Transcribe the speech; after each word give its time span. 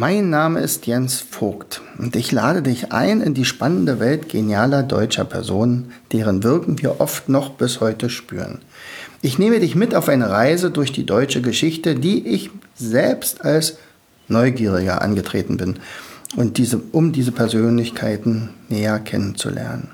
Mein 0.00 0.30
Name 0.30 0.60
ist 0.60 0.86
Jens 0.86 1.20
Vogt 1.20 1.82
und 1.98 2.16
ich 2.16 2.32
lade 2.32 2.62
dich 2.62 2.90
ein 2.90 3.20
in 3.20 3.34
die 3.34 3.44
spannende 3.44 4.00
Welt 4.00 4.30
genialer 4.30 4.82
deutscher 4.82 5.26
Personen, 5.26 5.92
deren 6.10 6.42
Wirken 6.42 6.80
wir 6.80 7.02
oft 7.02 7.28
noch 7.28 7.50
bis 7.50 7.82
heute 7.82 8.08
spüren. 8.08 8.60
Ich 9.20 9.38
nehme 9.38 9.60
dich 9.60 9.74
mit 9.74 9.94
auf 9.94 10.08
eine 10.08 10.30
Reise 10.30 10.70
durch 10.70 10.92
die 10.92 11.04
deutsche 11.04 11.42
Geschichte, 11.42 11.96
die 11.96 12.26
ich 12.26 12.48
selbst 12.74 13.44
als 13.44 13.76
Neugieriger 14.26 15.02
angetreten 15.02 15.58
bin 15.58 15.74
und 16.34 16.56
diese, 16.56 16.80
um 16.92 17.12
diese 17.12 17.32
Persönlichkeiten 17.32 18.48
näher 18.70 19.00
kennenzulernen. 19.00 19.88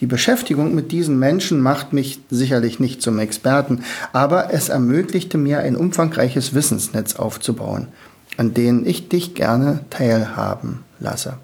Die 0.00 0.06
Beschäftigung 0.06 0.74
mit 0.74 0.92
diesen 0.92 1.18
Menschen 1.18 1.62
macht 1.62 1.94
mich 1.94 2.20
sicherlich 2.28 2.80
nicht 2.80 3.00
zum 3.00 3.18
Experten, 3.18 3.82
aber 4.12 4.52
es 4.52 4.68
ermöglichte 4.68 5.38
mir 5.38 5.60
ein 5.60 5.74
umfangreiches 5.74 6.52
Wissensnetz 6.52 7.16
aufzubauen 7.16 7.88
an 8.38 8.54
denen 8.54 8.86
ich 8.86 9.10
dich 9.10 9.34
gerne 9.34 9.80
teilhaben 9.90 10.84
lasse. 11.00 11.34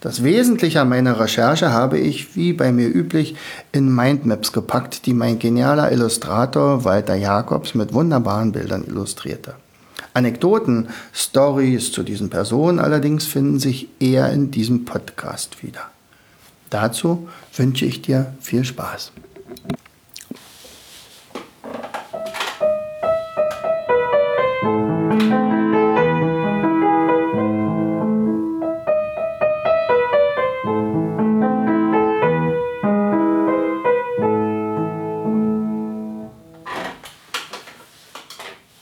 Das 0.00 0.22
Wesentliche 0.22 0.80
an 0.80 0.88
meiner 0.88 1.18
Recherche 1.18 1.72
habe 1.72 1.98
ich, 1.98 2.36
wie 2.36 2.52
bei 2.52 2.70
mir 2.70 2.88
üblich, 2.88 3.34
in 3.72 3.92
Mindmaps 3.92 4.52
gepackt, 4.52 5.06
die 5.06 5.12
mein 5.12 5.40
genialer 5.40 5.90
Illustrator 5.90 6.84
Walter 6.84 7.16
Jacobs 7.16 7.74
mit 7.74 7.92
wunderbaren 7.92 8.52
Bildern 8.52 8.84
illustrierte. 8.84 9.54
Anekdoten, 10.14 10.88
Stories 11.12 11.90
zu 11.90 12.04
diesen 12.04 12.30
Personen 12.30 12.78
allerdings 12.78 13.26
finden 13.26 13.58
sich 13.58 13.88
eher 13.98 14.32
in 14.32 14.52
diesem 14.52 14.84
Podcast 14.84 15.64
wieder. 15.64 15.90
Dazu 16.70 17.28
wünsche 17.56 17.84
ich 17.84 18.00
dir 18.00 18.32
viel 18.40 18.64
Spaß. 18.64 19.10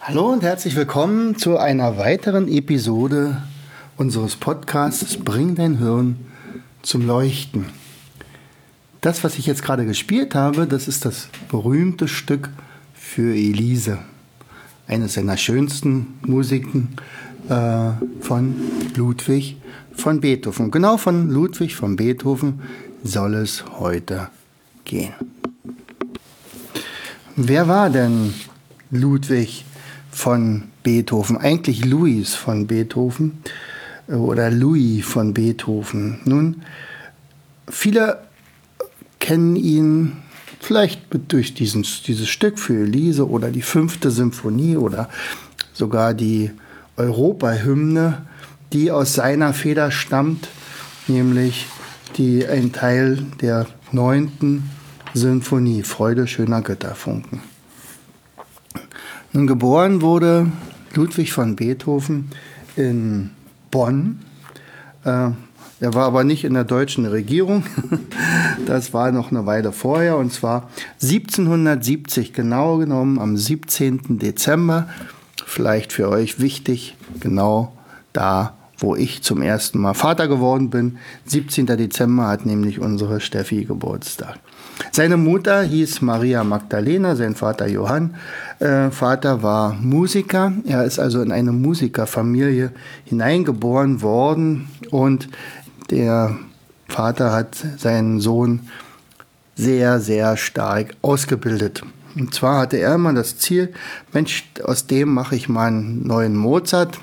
Hallo 0.08 0.28
und 0.28 0.44
herzlich 0.44 0.76
willkommen 0.76 1.36
zu 1.36 1.58
einer 1.58 1.98
weiteren 1.98 2.46
Episode 2.46 3.42
unseres 3.96 4.36
Podcasts 4.36 5.16
Bring 5.16 5.56
dein 5.56 5.78
Hirn 5.78 6.14
zum 6.82 7.04
Leuchten. 7.04 7.64
Das, 9.00 9.24
was 9.24 9.36
ich 9.36 9.46
jetzt 9.46 9.64
gerade 9.64 9.84
gespielt 9.84 10.36
habe, 10.36 10.68
das 10.68 10.86
ist 10.86 11.04
das 11.04 11.28
berühmte 11.48 12.06
Stück 12.06 12.50
für 12.94 13.34
Elise. 13.34 13.98
Eines 14.86 15.14
seiner 15.14 15.36
schönsten 15.36 16.14
Musiken 16.24 16.94
äh, 17.48 17.90
von 18.20 18.54
Ludwig 18.94 19.56
von 19.92 20.20
Beethoven. 20.20 20.70
Genau 20.70 20.98
von 20.98 21.30
Ludwig 21.30 21.74
von 21.74 21.96
Beethoven 21.96 22.60
soll 23.02 23.34
es 23.34 23.64
heute 23.80 24.28
gehen. 24.84 25.14
Wer 27.34 27.66
war 27.66 27.90
denn 27.90 28.34
Ludwig 28.92 29.64
von 30.16 30.62
Beethoven, 30.82 31.36
eigentlich 31.36 31.84
Louis 31.84 32.34
von 32.34 32.66
Beethoven 32.66 33.38
äh, 34.08 34.14
oder 34.14 34.50
Louis 34.50 35.04
von 35.04 35.34
Beethoven. 35.34 36.20
Nun, 36.24 36.62
viele 37.68 38.20
kennen 39.18 39.56
ihn 39.56 40.16
vielleicht 40.58 41.02
durch 41.28 41.52
diesen, 41.52 41.86
dieses 42.06 42.28
Stück 42.28 42.58
für 42.58 42.80
Elise 42.82 43.28
oder 43.28 43.50
die 43.50 43.62
fünfte 43.62 44.10
Symphonie 44.10 44.78
oder 44.78 45.10
sogar 45.74 46.14
die 46.14 46.50
Europahymne, 46.96 48.24
die 48.72 48.90
aus 48.90 49.14
seiner 49.14 49.52
Feder 49.52 49.90
stammt, 49.90 50.48
nämlich 51.08 51.66
die, 52.16 52.46
ein 52.46 52.72
Teil 52.72 53.18
der 53.42 53.66
neunten 53.92 54.70
Symphonie, 55.12 55.82
Freude 55.82 56.26
schöner 56.26 56.62
Götterfunken. 56.62 57.42
Nun 59.36 59.46
geboren 59.46 60.00
wurde 60.00 60.50
Ludwig 60.94 61.30
von 61.30 61.56
Beethoven 61.56 62.30
in 62.74 63.32
Bonn. 63.70 64.20
Äh, 65.04 65.28
er 65.78 65.92
war 65.92 66.06
aber 66.06 66.24
nicht 66.24 66.44
in 66.44 66.54
der 66.54 66.64
deutschen 66.64 67.04
Regierung. 67.04 67.62
Das 68.64 68.94
war 68.94 69.12
noch 69.12 69.30
eine 69.30 69.44
Weile 69.44 69.72
vorher 69.72 70.16
und 70.16 70.32
zwar 70.32 70.70
1770, 71.02 72.32
genau 72.32 72.78
genommen 72.78 73.18
am 73.18 73.36
17. 73.36 74.18
Dezember. 74.18 74.88
Vielleicht 75.44 75.92
für 75.92 76.08
euch 76.08 76.40
wichtig, 76.40 76.96
genau 77.20 77.76
da, 78.14 78.54
wo 78.78 78.96
ich 78.96 79.22
zum 79.22 79.42
ersten 79.42 79.78
Mal 79.78 79.92
Vater 79.92 80.28
geworden 80.28 80.70
bin. 80.70 80.96
17. 81.26 81.66
Dezember 81.66 82.28
hat 82.28 82.46
nämlich 82.46 82.80
unsere 82.80 83.20
Steffi 83.20 83.66
Geburtstag. 83.66 84.38
Seine 84.92 85.16
Mutter 85.16 85.62
hieß 85.62 86.02
Maria 86.02 86.44
Magdalena, 86.44 87.16
sein 87.16 87.34
Vater 87.34 87.66
Johann. 87.66 88.14
Äh, 88.58 88.90
Vater 88.90 89.42
war 89.42 89.74
Musiker. 89.74 90.52
Er 90.66 90.84
ist 90.84 90.98
also 90.98 91.22
in 91.22 91.32
eine 91.32 91.52
Musikerfamilie 91.52 92.72
hineingeboren 93.04 94.02
worden 94.02 94.68
und 94.90 95.28
der 95.90 96.36
Vater 96.88 97.32
hat 97.32 97.56
seinen 97.78 98.20
Sohn 98.20 98.68
sehr, 99.54 100.00
sehr 100.00 100.36
stark 100.36 100.94
ausgebildet. 101.02 101.82
Und 102.14 102.34
zwar 102.34 102.60
hatte 102.60 102.78
er 102.78 102.94
immer 102.94 103.12
das 103.12 103.38
Ziel, 103.38 103.72
Mensch, 104.12 104.48
aus 104.64 104.86
dem 104.86 105.12
mache 105.12 105.36
ich 105.36 105.48
mal 105.48 105.66
einen 105.66 106.06
neuen 106.06 106.36
Mozart. 106.36 106.98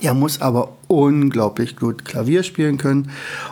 Er 0.00 0.14
muss 0.14 0.40
aber 0.40 0.76
unglaublich 0.90 1.76
gut 1.76 2.04
Klavier 2.04 2.42
spielen 2.42 2.76
können 2.76 3.10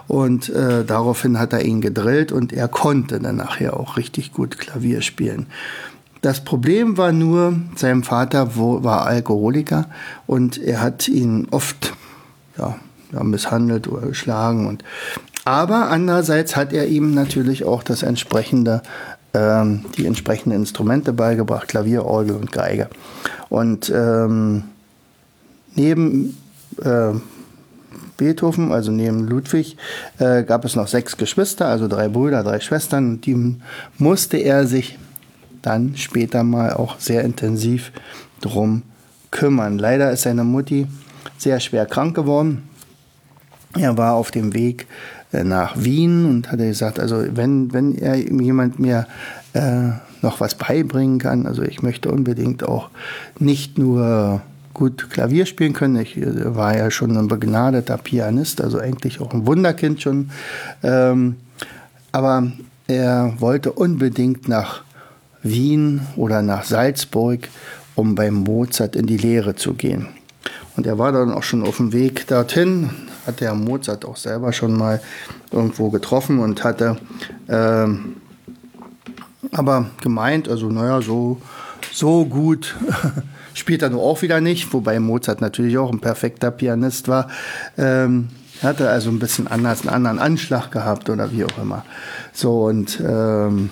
und 0.08 0.48
äh, 0.48 0.84
daraufhin 0.84 1.38
hat 1.38 1.52
er 1.52 1.64
ihn 1.64 1.80
gedrillt 1.80 2.32
und 2.32 2.52
er 2.52 2.66
konnte 2.66 3.20
dann 3.20 3.36
nachher 3.36 3.78
auch 3.78 3.96
richtig 3.96 4.32
gut 4.32 4.58
Klavier 4.58 5.02
spielen. 5.02 5.46
Das 6.20 6.42
Problem 6.42 6.96
war 6.96 7.12
nur, 7.12 7.54
sein 7.76 8.02
Vater 8.02 8.56
war 8.56 9.06
Alkoholiker 9.06 9.86
und 10.26 10.58
er 10.58 10.80
hat 10.80 11.06
ihn 11.06 11.46
oft 11.52 11.94
ja, 12.58 12.76
ja, 13.12 13.22
misshandelt 13.22 13.86
oder 13.86 14.08
geschlagen. 14.08 14.66
Und, 14.66 14.82
aber 15.44 15.90
andererseits 15.90 16.56
hat 16.56 16.72
er 16.72 16.88
ihm 16.88 17.14
natürlich 17.14 17.64
auch 17.64 17.84
das 17.84 18.02
entsprechende, 18.02 18.82
ähm, 19.32 19.84
die 19.96 20.06
entsprechenden 20.06 20.58
Instrumente 20.58 21.12
beigebracht, 21.12 21.68
Klavier, 21.68 22.04
Orgel 22.04 22.34
und 22.34 22.50
Geige. 22.50 22.88
Und 23.48 23.88
ähm, 23.94 24.64
neben 25.76 26.36
äh, 26.84 27.14
Beethoven, 28.16 28.72
also 28.72 28.90
neben 28.90 29.26
Ludwig, 29.26 29.76
äh, 30.18 30.42
gab 30.42 30.64
es 30.64 30.76
noch 30.76 30.88
sechs 30.88 31.16
Geschwister, 31.16 31.66
also 31.66 31.88
drei 31.88 32.08
Brüder, 32.08 32.42
drei 32.42 32.60
Schwestern. 32.60 33.20
Die 33.20 33.56
musste 33.96 34.36
er 34.36 34.66
sich 34.66 34.98
dann 35.62 35.96
später 35.96 36.44
mal 36.44 36.72
auch 36.72 36.98
sehr 36.98 37.24
intensiv 37.24 37.92
drum 38.40 38.82
kümmern. 39.30 39.78
Leider 39.78 40.10
ist 40.10 40.22
seine 40.22 40.44
Mutti 40.44 40.86
sehr 41.38 41.60
schwer 41.60 41.86
krank 41.86 42.14
geworden. 42.14 42.68
Er 43.78 43.96
war 43.96 44.14
auf 44.14 44.30
dem 44.30 44.54
Weg 44.54 44.86
äh, 45.32 45.44
nach 45.44 45.76
Wien 45.76 46.26
und 46.26 46.50
hatte 46.50 46.66
gesagt, 46.66 46.98
also 46.98 47.24
wenn, 47.30 47.72
wenn 47.72 47.96
er 47.96 48.16
jemand 48.16 48.78
mir 48.78 49.06
äh, 49.52 49.90
noch 50.22 50.40
was 50.40 50.54
beibringen 50.54 51.18
kann, 51.18 51.46
also 51.46 51.62
ich 51.62 51.82
möchte 51.82 52.10
unbedingt 52.10 52.64
auch 52.64 52.88
nicht 53.38 53.78
nur 53.78 54.42
gut 54.78 55.10
Klavier 55.10 55.44
spielen 55.44 55.72
können. 55.72 55.96
Ich 55.96 56.16
äh, 56.16 56.54
war 56.54 56.76
ja 56.76 56.90
schon 56.90 57.16
ein 57.16 57.28
begnadeter 57.28 57.98
Pianist, 57.98 58.60
also 58.60 58.78
eigentlich 58.78 59.20
auch 59.20 59.34
ein 59.34 59.44
Wunderkind 59.44 60.00
schon. 60.00 60.30
Ähm, 60.82 61.36
aber 62.12 62.52
er 62.86 63.34
wollte 63.38 63.72
unbedingt 63.72 64.48
nach 64.48 64.82
Wien 65.42 66.00
oder 66.16 66.42
nach 66.42 66.64
Salzburg, 66.64 67.48
um 67.96 68.14
beim 68.14 68.34
Mozart 68.34 68.94
in 68.94 69.06
die 69.06 69.18
Lehre 69.18 69.56
zu 69.56 69.74
gehen. 69.74 70.06
Und 70.76 70.86
er 70.86 70.96
war 70.96 71.10
dann 71.10 71.32
auch 71.32 71.42
schon 71.42 71.66
auf 71.66 71.78
dem 71.78 71.92
Weg 71.92 72.28
dorthin, 72.28 72.90
hat 73.26 73.40
der 73.40 73.54
Mozart 73.54 74.04
auch 74.04 74.16
selber 74.16 74.52
schon 74.52 74.78
mal 74.78 75.02
irgendwo 75.50 75.90
getroffen 75.90 76.38
und 76.38 76.62
hatte 76.62 76.98
ähm, 77.48 78.16
aber 79.50 79.90
gemeint, 80.02 80.48
also 80.48 80.68
naja, 80.68 81.00
so 81.00 81.40
so 81.92 82.24
gut 82.24 82.76
spielt 83.58 83.82
er 83.82 83.90
nur 83.90 84.02
auch 84.02 84.22
wieder 84.22 84.40
nicht, 84.40 84.72
wobei 84.72 84.98
Mozart 85.00 85.40
natürlich 85.40 85.78
auch 85.78 85.92
ein 85.92 86.00
perfekter 86.00 86.50
Pianist 86.50 87.08
war. 87.08 87.28
Ähm, 87.76 88.28
hatte 88.62 88.90
also 88.90 89.10
ein 89.10 89.18
bisschen 89.18 89.46
anders, 89.46 89.82
einen 89.82 89.94
anderen 89.94 90.18
Anschlag 90.18 90.70
gehabt 90.70 91.10
oder 91.10 91.30
wie 91.32 91.44
auch 91.44 91.58
immer. 91.62 91.84
So 92.32 92.64
und 92.64 93.00
ähm, 93.00 93.70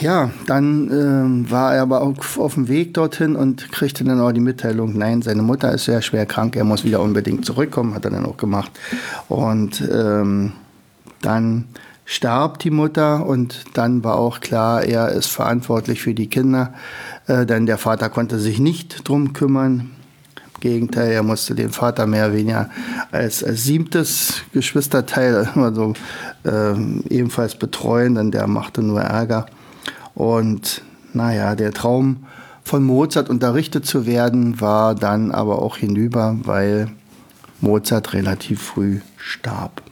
ja, 0.00 0.30
dann 0.46 0.90
ähm, 0.90 1.50
war 1.50 1.74
er 1.74 1.82
aber 1.82 2.00
auch 2.02 2.16
auf 2.38 2.54
dem 2.54 2.68
Weg 2.68 2.94
dorthin 2.94 3.36
und 3.36 3.70
kriegte 3.70 4.02
dann 4.04 4.20
auch 4.20 4.32
die 4.32 4.40
Mitteilung, 4.40 4.96
nein, 4.96 5.22
seine 5.22 5.42
Mutter 5.42 5.72
ist 5.72 5.84
sehr 5.84 6.02
schwer 6.02 6.26
krank, 6.26 6.56
er 6.56 6.64
muss 6.64 6.84
wieder 6.84 7.00
unbedingt 7.00 7.44
zurückkommen, 7.44 7.94
hat 7.94 8.04
er 8.04 8.10
dann 8.10 8.26
auch 8.26 8.36
gemacht. 8.36 8.72
Und 9.28 9.80
ähm, 9.92 10.52
dann 11.20 11.66
starb 12.04 12.58
die 12.58 12.70
Mutter 12.70 13.24
und 13.26 13.64
dann 13.74 14.02
war 14.02 14.16
auch 14.16 14.40
klar, 14.40 14.82
er 14.82 15.10
ist 15.10 15.28
verantwortlich 15.28 16.02
für 16.02 16.14
die 16.14 16.28
Kinder, 16.28 16.74
äh, 17.26 17.46
denn 17.46 17.66
der 17.66 17.78
Vater 17.78 18.08
konnte 18.08 18.38
sich 18.38 18.58
nicht 18.58 19.08
drum 19.08 19.32
kümmern. 19.32 19.90
Im 20.54 20.60
Gegenteil, 20.60 21.12
er 21.12 21.22
musste 21.22 21.54
den 21.54 21.70
Vater 21.70 22.06
mehr 22.06 22.26
oder 22.26 22.36
weniger 22.36 22.70
als, 23.10 23.42
als 23.42 23.64
siebtes 23.64 24.42
Geschwisterteil 24.52 25.48
also, 25.54 25.94
äh, 26.44 26.74
ebenfalls 27.08 27.56
betreuen, 27.56 28.14
denn 28.14 28.30
der 28.30 28.46
machte 28.46 28.82
nur 28.82 29.00
Ärger. 29.00 29.46
Und 30.14 30.82
naja, 31.12 31.54
der 31.54 31.72
Traum 31.72 32.26
von 32.64 32.84
Mozart 32.84 33.28
unterrichtet 33.28 33.86
zu 33.86 34.06
werden, 34.06 34.60
war 34.60 34.94
dann 34.94 35.32
aber 35.32 35.60
auch 35.60 35.76
hinüber, 35.76 36.36
weil 36.44 36.88
Mozart 37.60 38.12
relativ 38.12 38.62
früh 38.62 39.00
starb. 39.16 39.82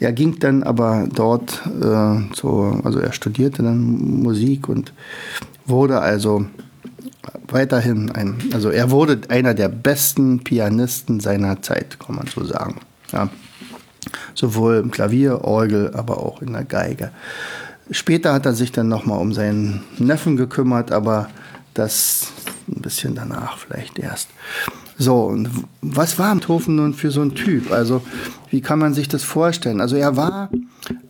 Er 0.00 0.12
ging 0.12 0.38
dann 0.38 0.62
aber 0.62 1.08
dort, 1.12 1.62
äh, 1.80 2.34
so, 2.34 2.80
also 2.84 2.98
er 2.98 3.12
studierte 3.12 3.62
dann 3.62 3.80
Musik 4.22 4.68
und 4.68 4.92
wurde 5.66 6.00
also 6.00 6.46
weiterhin 7.48 8.10
ein, 8.10 8.36
also 8.52 8.70
er 8.70 8.90
wurde 8.90 9.20
einer 9.28 9.54
der 9.54 9.68
besten 9.68 10.42
Pianisten 10.44 11.20
seiner 11.20 11.62
Zeit, 11.62 11.98
kann 11.98 12.16
man 12.16 12.26
so 12.26 12.44
sagen. 12.44 12.80
Ja. 13.12 13.28
Sowohl 14.34 14.76
im 14.76 14.90
Klavier, 14.90 15.44
Orgel, 15.44 15.92
aber 15.94 16.18
auch 16.18 16.42
in 16.42 16.52
der 16.52 16.64
Geige. 16.64 17.10
Später 17.90 18.32
hat 18.32 18.46
er 18.46 18.54
sich 18.54 18.72
dann 18.72 18.88
nochmal 18.88 19.20
um 19.20 19.32
seinen 19.32 19.82
Neffen 19.98 20.36
gekümmert, 20.36 20.92
aber 20.92 21.28
das 21.74 22.28
ein 22.68 22.80
bisschen 22.80 23.14
danach 23.14 23.58
vielleicht 23.58 23.98
erst. 23.98 24.28
So, 24.96 25.24
und 25.24 25.50
was 25.82 26.18
war 26.18 26.30
Amthofen 26.30 26.76
nun 26.76 26.94
für 26.94 27.10
so 27.10 27.20
ein 27.20 27.34
Typ? 27.34 27.72
Also, 27.72 28.02
wie 28.50 28.60
kann 28.60 28.78
man 28.78 28.94
sich 28.94 29.08
das 29.08 29.24
vorstellen? 29.24 29.80
Also, 29.80 29.96
er 29.96 30.16
war 30.16 30.50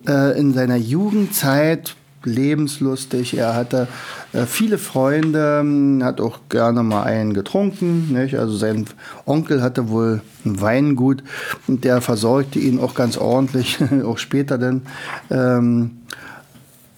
äh, 0.08 0.38
in 0.38 0.54
seiner 0.54 0.76
Jugendzeit 0.76 1.94
lebenslustig, 2.26 3.36
er 3.36 3.54
hatte 3.54 3.88
äh, 4.32 4.46
viele 4.46 4.78
Freunde, 4.78 5.64
hat 6.02 6.20
auch 6.20 6.40
gerne 6.48 6.82
mal 6.82 7.04
einen 7.04 7.34
getrunken. 7.34 8.12
Nicht? 8.12 8.38
Also, 8.38 8.56
sein 8.56 8.86
Onkel 9.26 9.62
hatte 9.62 9.88
wohl 9.88 10.22
ein 10.44 10.60
Weingut 10.60 11.22
und 11.66 11.84
der 11.84 12.00
versorgte 12.00 12.58
ihn 12.58 12.78
auch 12.80 12.94
ganz 12.94 13.16
ordentlich, 13.16 13.78
auch 14.04 14.18
später 14.18 14.58
dann. 14.58 14.82
Ähm, 15.30 15.98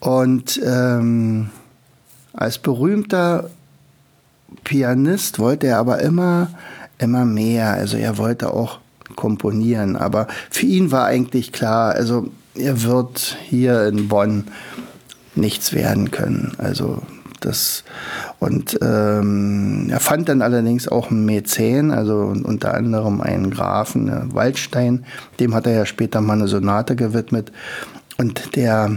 und 0.01 0.61
ähm, 0.65 1.51
als 2.33 2.59
berühmter 2.59 3.51
Pianist 4.65 5.39
wollte 5.39 5.69
er 5.69 5.79
aber 5.79 6.01
immer, 6.01 6.51
immer 6.99 7.25
mehr. 7.25 7.73
Also 7.73 7.97
er 7.97 8.19
wollte 8.19 8.53
auch 8.53 8.79
komponieren. 9.15 9.97
Aber 9.97 10.27
für 10.51 10.67
ihn 10.67 10.91
war 10.93 11.07
eigentlich 11.07 11.53
klar, 11.53 11.93
also 11.93 12.29
er 12.55 12.83
wird 12.83 13.37
hier 13.49 13.87
in 13.87 14.09
Bonn 14.09 14.45
nichts 15.37 15.73
werden 15.73 16.11
können. 16.11 16.53
Also 16.59 17.03
das 17.41 17.85
und 18.39 18.79
ähm, 18.83 19.89
er 19.91 20.01
fand 20.01 20.29
dann 20.29 20.43
allerdings 20.43 20.89
auch 20.89 21.11
einen 21.11 21.25
Mäzen, 21.25 21.91
also 21.91 22.35
unter 22.43 22.75
anderem 22.75 23.21
einen 23.21 23.51
Grafen 23.51 24.09
äh, 24.09 24.35
Waldstein, 24.35 25.05
dem 25.39 25.55
hat 25.55 25.67
er 25.67 25.75
ja 25.75 25.87
später 25.87 26.21
mal 26.21 26.35
eine 26.35 26.49
Sonate 26.49 26.97
gewidmet 26.97 27.53
und 28.17 28.57
der 28.57 28.97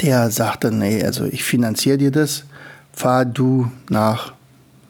der 0.00 0.30
sagte, 0.30 0.70
nee, 0.70 1.02
also 1.02 1.24
ich 1.24 1.42
finanziere 1.44 1.98
dir 1.98 2.10
das, 2.10 2.44
fahr 2.92 3.24
du 3.24 3.70
nach 3.90 4.32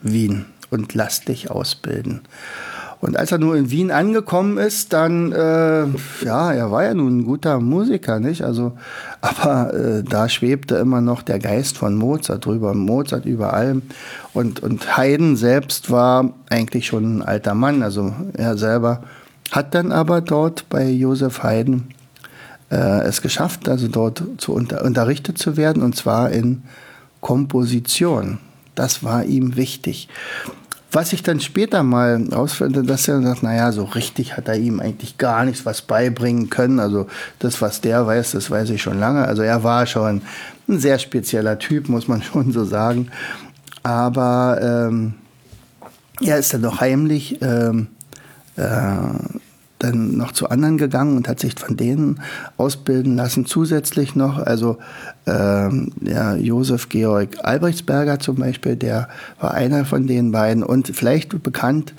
Wien 0.03 0.47
und 0.71 0.95
lass 0.95 1.23
dich 1.23 1.51
ausbilden. 1.51 2.23
Und 3.01 3.17
als 3.17 3.31
er 3.31 3.39
nur 3.39 3.57
in 3.57 3.71
Wien 3.71 3.91
angekommen 3.91 4.57
ist, 4.59 4.93
dann, 4.93 5.31
äh, 5.33 5.87
ja, 6.25 6.53
er 6.53 6.71
war 6.71 6.85
ja 6.85 6.95
nun 6.95 7.19
ein 7.19 7.25
guter 7.25 7.61
Musiker, 7.61 8.21
nicht? 8.21 8.43
Also, 8.43 8.73
aber 9.21 9.75
äh, 9.75 10.03
da 10.03 10.29
schwebte 10.29 10.77
immer 10.77 11.01
noch 11.01 11.23
der 11.23 11.39
Geist 11.39 11.79
von 11.79 11.95
Mozart 11.95 12.47
drüber, 12.47 12.75
Mozart 12.75 13.27
über 13.27 13.53
allem. 13.53 13.83
Und, 14.33 14.63
und 14.63 14.97
Haydn 14.97 15.37
selbst 15.37 15.91
war 15.91 16.33
eigentlich 16.51 16.87
schon 16.87 17.19
ein 17.19 17.23
alter 17.23 17.55
Mann, 17.55 17.83
also 17.83 18.15
er 18.35 18.57
selber 18.57 19.03
hat 19.51 19.75
dann 19.75 19.93
aber 19.93 20.21
dort 20.21 20.69
bei 20.69 20.89
Josef 20.89 21.43
Haydn 21.43 21.89
äh, 22.71 23.03
es 23.03 23.23
geschafft, 23.23 23.69
also 23.69 23.89
dort 23.89 24.23
zu 24.39 24.53
unter, 24.53 24.85
unterrichtet 24.85 25.39
zu 25.39 25.57
werden, 25.57 25.83
und 25.83 25.97
zwar 25.97 26.31
in 26.31 26.63
Komposition. 27.21 28.39
Das 28.75 29.03
war 29.03 29.25
ihm 29.25 29.57
wichtig. 29.57 30.09
Was 30.93 31.13
ich 31.13 31.23
dann 31.23 31.41
später 31.41 31.83
mal 31.83 32.33
ausfinde, 32.33 32.83
dass 32.83 33.09
er 33.09 33.21
sagt, 33.21 33.43
naja, 33.43 33.73
so 33.73 33.85
richtig 33.85 34.37
hat 34.37 34.49
er 34.49 34.57
ihm 34.57 34.81
eigentlich 34.81 35.19
gar 35.19 35.45
nichts 35.45 35.67
was 35.67 35.83
beibringen 35.83 36.49
können. 36.49 36.79
Also 36.79 37.07
das, 37.39 37.61
was 37.61 37.81
der 37.81 38.07
weiß, 38.07 38.33
das 38.33 38.51
weiß 38.51 38.71
ich 38.71 38.83
schon 38.83 38.99
lange. 38.99 39.25
Also 39.27 39.43
er 39.43 39.63
war 39.63 39.87
schon 39.87 40.23
ein 40.69 40.79
sehr 40.79 40.99
spezieller 40.99 41.59
Typ, 41.59 41.89
muss 41.89 42.09
man 42.09 42.23
schon 42.23 42.53
so 42.53 42.65
sagen. 42.65 43.11
Aber 43.83 44.59
ähm, 44.63 45.15
er 46.21 46.39
ist 46.39 46.55
dann 46.55 46.63
doch 46.63 46.81
heimlich 46.81 47.43
ähm, 47.43 47.89
äh, 48.57 48.63
dann 49.87 50.17
noch 50.17 50.33
zu 50.33 50.49
anderen 50.49 50.79
gegangen 50.79 51.17
und 51.17 51.29
hat 51.29 51.41
sich 51.41 51.55
von 51.59 51.77
denen 51.77 52.21
ausbilden 52.57 53.17
lassen. 53.17 53.47
Zusätzlich 53.47 54.15
noch, 54.15 54.39
also 54.39 54.79
ähm, 55.27 55.93
der 55.97 56.37
Josef 56.37 56.89
Georg 56.89 57.39
Albrechtsberger 57.43 58.19
zum 58.19 58.37
Beispiel, 58.37 58.77
der 58.77 59.09
war 59.41 59.55
einer 59.55 59.85
von 59.85 60.07
den 60.07 60.33
beiden 60.33 60.63
und 60.63 60.89
vielleicht 60.95 61.43
bekannt 61.43 61.95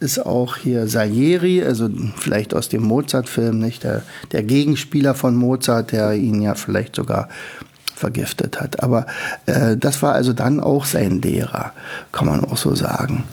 ist 0.00 0.24
auch 0.24 0.56
hier 0.56 0.86
Salieri, 0.86 1.62
also 1.62 1.88
vielleicht 2.16 2.54
aus 2.54 2.68
dem 2.68 2.82
Mozart-Film, 2.82 3.58
nicht 3.58 3.84
der, 3.84 4.02
der 4.32 4.42
Gegenspieler 4.42 5.14
von 5.14 5.34
Mozart, 5.34 5.92
der 5.92 6.12
ihn 6.14 6.42
ja 6.42 6.54
vielleicht 6.54 6.96
sogar 6.96 7.28
vergiftet 7.94 8.60
hat. 8.60 8.82
Aber 8.82 9.06
äh, 9.46 9.76
das 9.76 10.02
war 10.02 10.12
also 10.12 10.32
dann 10.32 10.60
auch 10.60 10.84
sein 10.84 11.22
Lehrer, 11.22 11.72
kann 12.12 12.26
man 12.26 12.44
auch 12.44 12.56
so 12.56 12.74
sagen. 12.74 13.24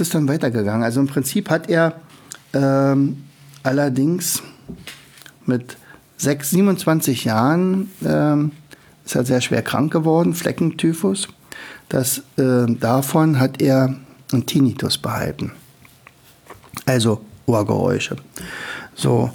Ist 0.00 0.08
es 0.08 0.12
dann 0.12 0.28
weitergegangen? 0.28 0.82
Also 0.82 1.00
im 1.00 1.06
Prinzip 1.06 1.50
hat 1.50 1.68
er 1.68 1.94
ähm, 2.54 3.24
allerdings 3.62 4.42
mit 5.44 5.76
6, 6.18 6.50
27 6.50 7.24
Jahren 7.24 7.90
ähm, 8.04 8.52
ist 9.04 9.16
er 9.16 9.24
sehr 9.24 9.40
schwer 9.40 9.62
krank 9.62 9.92
geworden, 9.92 10.34
Fleckentyphus. 10.34 11.28
Das, 11.88 12.18
äh, 12.36 12.66
davon 12.66 13.40
hat 13.40 13.60
er 13.60 13.96
einen 14.32 14.46
Tinnitus 14.46 14.98
behalten. 14.98 15.52
Also 16.86 17.20
Ohrgeräusche. 17.46 18.16
So. 18.94 19.30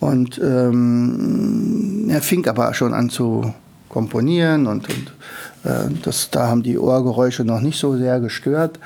Und 0.00 0.38
ähm, 0.38 2.08
er 2.08 2.22
fing 2.22 2.46
aber 2.46 2.72
schon 2.72 2.94
an 2.94 3.10
zu 3.10 3.52
komponieren 3.88 4.66
und, 4.66 4.88
und 4.88 5.12
das, 6.02 6.30
da 6.30 6.48
haben 6.48 6.62
die 6.62 6.78
Ohrgeräusche 6.78 7.44
noch 7.44 7.60
nicht 7.60 7.78
so 7.78 7.96
sehr 7.96 8.20
gestört. 8.20 8.78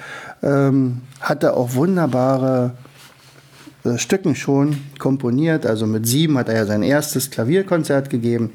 Ähm, 0.42 1.02
hatte 1.20 1.56
auch 1.56 1.74
wunderbare 1.74 2.72
äh, 3.84 3.98
Stücken 3.98 4.34
schon 4.34 4.76
komponiert. 4.98 5.66
Also 5.66 5.86
mit 5.86 6.06
sieben 6.06 6.38
hat 6.38 6.48
er 6.48 6.56
ja 6.56 6.66
sein 6.66 6.82
erstes 6.82 7.30
Klavierkonzert 7.30 8.10
gegeben. 8.10 8.52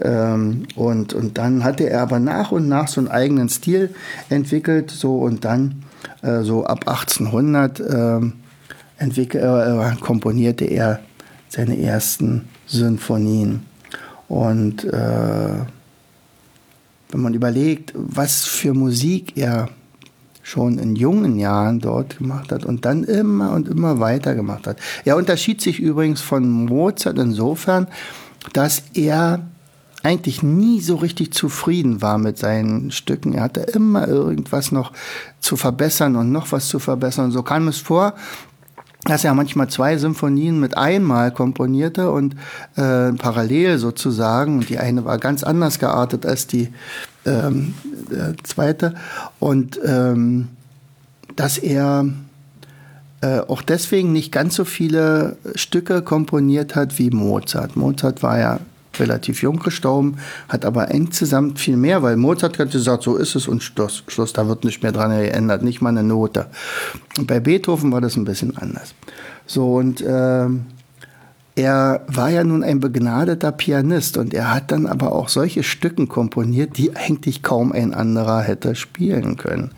Ähm, 0.00 0.66
und, 0.74 1.12
und 1.12 1.38
dann 1.38 1.64
hatte 1.64 1.88
er 1.88 2.02
aber 2.02 2.18
nach 2.18 2.52
und 2.52 2.68
nach 2.68 2.88
so 2.88 3.00
einen 3.00 3.08
eigenen 3.08 3.48
Stil 3.48 3.94
entwickelt. 4.28 4.90
So 4.90 5.18
und 5.18 5.44
dann 5.44 5.84
äh, 6.22 6.42
so 6.42 6.64
ab 6.64 6.88
1800 6.88 7.80
ähm, 7.80 8.32
äh, 8.98 9.96
komponierte 10.00 10.64
er 10.64 11.00
seine 11.48 11.80
ersten 11.80 12.48
Sinfonien. 12.66 13.66
Und 14.28 14.84
äh, 14.84 15.64
wenn 17.12 17.22
man 17.22 17.34
überlegt, 17.34 17.92
was 17.94 18.44
für 18.44 18.74
Musik 18.74 19.36
er 19.36 19.68
schon 20.42 20.78
in 20.78 20.96
jungen 20.96 21.38
Jahren 21.38 21.80
dort 21.80 22.18
gemacht 22.18 22.50
hat 22.50 22.64
und 22.64 22.84
dann 22.84 23.04
immer 23.04 23.52
und 23.52 23.68
immer 23.68 24.00
weiter 24.00 24.34
gemacht 24.34 24.66
hat. 24.66 24.78
Er 25.04 25.16
unterschied 25.16 25.60
sich 25.60 25.78
übrigens 25.78 26.20
von 26.20 26.64
Mozart 26.64 27.18
insofern, 27.18 27.86
dass 28.52 28.82
er 28.94 29.40
eigentlich 30.02 30.42
nie 30.42 30.80
so 30.80 30.96
richtig 30.96 31.32
zufrieden 31.32 32.00
war 32.00 32.18
mit 32.18 32.38
seinen 32.38 32.90
Stücken. 32.90 33.34
Er 33.34 33.42
hatte 33.42 33.60
immer 33.60 34.08
irgendwas 34.08 34.72
noch 34.72 34.92
zu 35.40 35.56
verbessern 35.56 36.16
und 36.16 36.32
noch 36.32 36.52
was 36.52 36.68
zu 36.68 36.78
verbessern. 36.78 37.32
So 37.32 37.42
kam 37.42 37.68
es 37.68 37.78
vor, 37.78 38.14
dass 39.04 39.24
er 39.24 39.34
manchmal 39.34 39.68
zwei 39.68 39.96
Symphonien 39.96 40.60
mit 40.60 40.76
einmal 40.76 41.30
komponierte 41.30 42.10
und 42.10 42.34
äh, 42.76 43.12
parallel 43.12 43.78
sozusagen. 43.78 44.58
Und 44.58 44.68
die 44.68 44.78
eine 44.78 45.04
war 45.04 45.18
ganz 45.18 45.42
anders 45.42 45.78
geartet 45.78 46.26
als 46.26 46.46
die 46.46 46.68
ähm, 47.24 47.74
äh, 48.10 48.34
zweite. 48.42 48.94
Und 49.38 49.80
ähm, 49.84 50.48
dass 51.36 51.56
er 51.56 52.06
äh, 53.22 53.40
auch 53.40 53.62
deswegen 53.62 54.12
nicht 54.12 54.32
ganz 54.32 54.54
so 54.54 54.64
viele 54.64 55.36
Stücke 55.54 56.02
komponiert 56.02 56.74
hat 56.76 56.98
wie 56.98 57.10
Mozart. 57.10 57.76
Mozart 57.76 58.22
war 58.22 58.38
ja 58.38 58.60
relativ 58.98 59.42
jung 59.42 59.58
gestorben, 59.58 60.16
hat 60.48 60.64
aber 60.64 60.90
insgesamt 60.90 61.58
viel 61.58 61.76
mehr, 61.76 62.02
weil 62.02 62.16
Mozart 62.16 62.58
hat 62.58 62.72
gesagt, 62.72 63.02
so 63.02 63.16
ist 63.16 63.34
es 63.34 63.46
und 63.46 63.62
Schluss, 63.62 64.02
Schluss 64.08 64.32
da 64.32 64.48
wird 64.48 64.64
nicht 64.64 64.82
mehr 64.82 64.92
dran 64.92 65.10
geändert, 65.10 65.62
nicht 65.62 65.80
mal 65.80 65.90
eine 65.90 66.02
Note. 66.02 66.46
Und 67.18 67.26
bei 67.26 67.40
Beethoven 67.40 67.92
war 67.92 68.00
das 68.00 68.16
ein 68.16 68.24
bisschen 68.24 68.56
anders. 68.56 68.94
So 69.46 69.74
und 69.74 70.00
äh, 70.00 70.46
er 71.56 72.04
war 72.06 72.30
ja 72.30 72.44
nun 72.44 72.62
ein 72.62 72.80
begnadeter 72.80 73.52
Pianist 73.52 74.16
und 74.16 74.32
er 74.32 74.54
hat 74.54 74.72
dann 74.72 74.86
aber 74.86 75.12
auch 75.12 75.28
solche 75.28 75.62
Stücken 75.62 76.08
komponiert, 76.08 76.78
die 76.78 76.96
eigentlich 76.96 77.42
kaum 77.42 77.72
ein 77.72 77.92
anderer 77.92 78.40
hätte 78.40 78.74
spielen 78.74 79.36
können. 79.36 79.72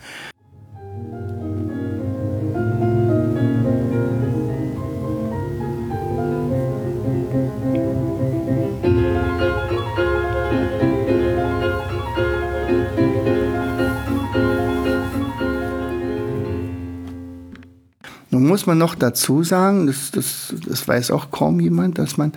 Muss 18.53 18.67
man 18.67 18.77
noch 18.77 18.93
dazu 18.93 19.41
sagen, 19.41 19.87
das, 19.87 20.11
das, 20.11 20.53
das 20.67 20.87
weiß 20.87 21.09
auch 21.09 21.31
kaum 21.31 21.59
jemand, 21.59 21.97
dass 21.97 22.17
man, 22.17 22.33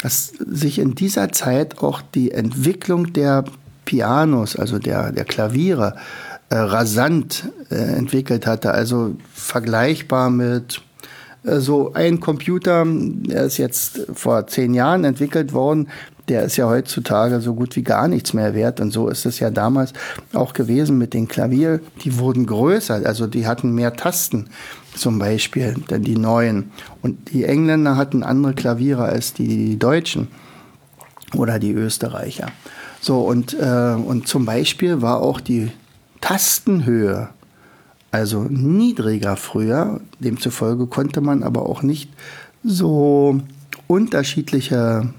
dass 0.00 0.28
sich 0.38 0.78
in 0.78 0.94
dieser 0.94 1.30
Zeit 1.30 1.82
auch 1.82 2.00
die 2.00 2.30
Entwicklung 2.30 3.12
der 3.12 3.44
Pianos, 3.84 4.56
also 4.56 4.78
der, 4.78 5.12
der 5.12 5.26
Klaviere, 5.26 5.96
äh, 6.48 6.56
rasant 6.56 7.50
äh, 7.70 7.74
entwickelt 7.74 8.46
hatte. 8.46 8.70
Also 8.70 9.16
vergleichbar 9.34 10.30
mit 10.30 10.80
äh, 11.42 11.58
so 11.58 11.92
ein 11.92 12.18
Computer, 12.18 12.86
der 12.86 13.42
ist 13.44 13.58
jetzt 13.58 14.06
vor 14.14 14.46
zehn 14.46 14.72
Jahren 14.72 15.04
entwickelt 15.04 15.52
worden, 15.52 15.88
der 16.28 16.42
ist 16.42 16.56
ja 16.56 16.68
heutzutage 16.68 17.40
so 17.40 17.54
gut 17.54 17.76
wie 17.76 17.82
gar 17.82 18.08
nichts 18.08 18.32
mehr 18.32 18.54
wert. 18.54 18.80
Und 18.80 18.90
so 18.90 19.08
ist 19.08 19.26
es 19.26 19.40
ja 19.40 19.50
damals 19.50 19.92
auch 20.32 20.52
gewesen 20.52 20.98
mit 20.98 21.14
den 21.14 21.28
Klavier. 21.28 21.80
Die 22.04 22.18
wurden 22.18 22.46
größer, 22.46 23.02
also 23.04 23.26
die 23.26 23.46
hatten 23.46 23.74
mehr 23.74 23.94
Tasten 23.94 24.50
zum 24.94 25.18
Beispiel, 25.18 25.74
denn 25.90 26.02
die 26.02 26.16
neuen. 26.16 26.70
Und 27.02 27.32
die 27.32 27.44
Engländer 27.44 27.96
hatten 27.96 28.22
andere 28.22 28.54
Klaviere 28.54 29.04
als 29.04 29.32
die 29.32 29.78
Deutschen 29.78 30.28
oder 31.34 31.58
die 31.58 31.72
Österreicher. 31.72 32.48
So, 33.00 33.20
und, 33.20 33.54
äh, 33.54 33.94
und 33.94 34.26
zum 34.26 34.44
Beispiel 34.44 35.02
war 35.02 35.20
auch 35.20 35.40
die 35.40 35.70
Tastenhöhe 36.20 37.28
also 38.10 38.44
niedriger 38.44 39.36
früher. 39.36 40.00
Demzufolge 40.18 40.86
konnte 40.86 41.20
man 41.20 41.42
aber 41.42 41.66
auch 41.66 41.82
nicht 41.82 42.10
so 42.64 43.40
unterschiedliche 43.86 45.12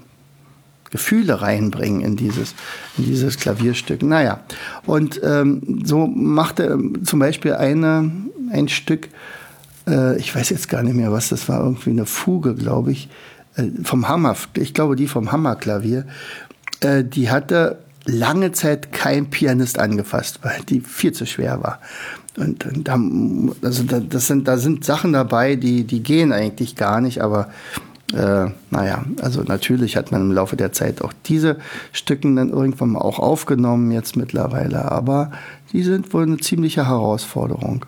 Gefühle 0.90 1.40
reinbringen 1.40 2.00
in 2.00 2.16
dieses, 2.16 2.54
in 2.98 3.04
dieses 3.04 3.38
Klavierstück. 3.38 4.02
Naja, 4.02 4.40
und 4.86 5.20
ähm, 5.22 5.82
so 5.84 6.06
machte 6.06 6.78
zum 7.04 7.18
Beispiel 7.18 7.54
eine, 7.54 8.10
ein 8.52 8.68
Stück, 8.68 9.08
äh, 9.86 10.18
ich 10.18 10.34
weiß 10.34 10.50
jetzt 10.50 10.68
gar 10.68 10.82
nicht 10.82 10.96
mehr, 10.96 11.12
was 11.12 11.28
das 11.28 11.48
war, 11.48 11.60
irgendwie 11.60 11.90
eine 11.90 12.06
Fuge, 12.06 12.54
glaube 12.54 12.92
ich, 12.92 13.08
äh, 13.56 13.68
vom 13.84 14.08
Hammer, 14.08 14.36
ich 14.54 14.74
glaube 14.74 14.96
die 14.96 15.06
vom 15.06 15.32
Hammerklavier, 15.32 16.06
äh, 16.80 17.04
die 17.04 17.30
hatte 17.30 17.78
lange 18.06 18.52
Zeit 18.52 18.92
kein 18.92 19.30
Pianist 19.30 19.78
angefasst, 19.78 20.40
weil 20.42 20.60
die 20.68 20.80
viel 20.80 21.12
zu 21.12 21.26
schwer 21.26 21.62
war. 21.62 21.80
Und, 22.36 22.64
und 22.64 22.88
da, 22.88 22.98
also 23.62 23.82
da, 23.84 24.00
das 24.00 24.26
sind, 24.26 24.48
da 24.48 24.56
sind 24.56 24.84
Sachen 24.84 25.12
dabei, 25.12 25.56
die, 25.56 25.84
die 25.84 26.02
gehen 26.02 26.32
eigentlich 26.32 26.76
gar 26.76 27.00
nicht, 27.00 27.20
aber 27.20 27.50
äh, 28.14 28.50
naja, 28.70 29.04
also 29.20 29.42
natürlich 29.42 29.96
hat 29.96 30.12
man 30.12 30.22
im 30.22 30.32
Laufe 30.32 30.56
der 30.56 30.72
Zeit 30.72 31.02
auch 31.02 31.12
diese 31.26 31.56
Stücken 31.92 32.36
dann 32.36 32.50
irgendwann 32.50 32.90
mal 32.90 33.00
auch 33.00 33.18
aufgenommen, 33.18 33.90
jetzt 33.92 34.16
mittlerweile, 34.16 34.90
aber 34.90 35.30
die 35.72 35.82
sind 35.82 36.12
wohl 36.12 36.24
eine 36.24 36.38
ziemliche 36.38 36.88
Herausforderung. 36.88 37.84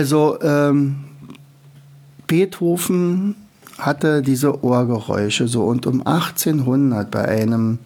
Also 0.00 0.40
ähm, 0.40 0.96
Beethoven 2.26 3.34
hatte 3.76 4.22
diese 4.22 4.64
Ohrgeräusche 4.64 5.46
so 5.46 5.64
und 5.64 5.86
um 5.86 6.06
1800 6.06 7.10
bei 7.10 7.28
einem 7.28 7.80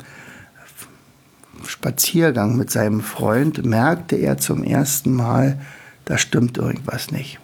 Spaziergang 1.67 2.57
mit 2.57 2.71
seinem 2.71 3.01
Freund 3.01 3.67
merkte 3.67 4.15
er 4.15 4.39
zum 4.39 4.63
ersten 4.63 5.13
Mal, 5.13 5.59
da 6.05 6.17
stimmt 6.17 6.57
irgendwas 6.57 7.11
nicht. 7.11 7.41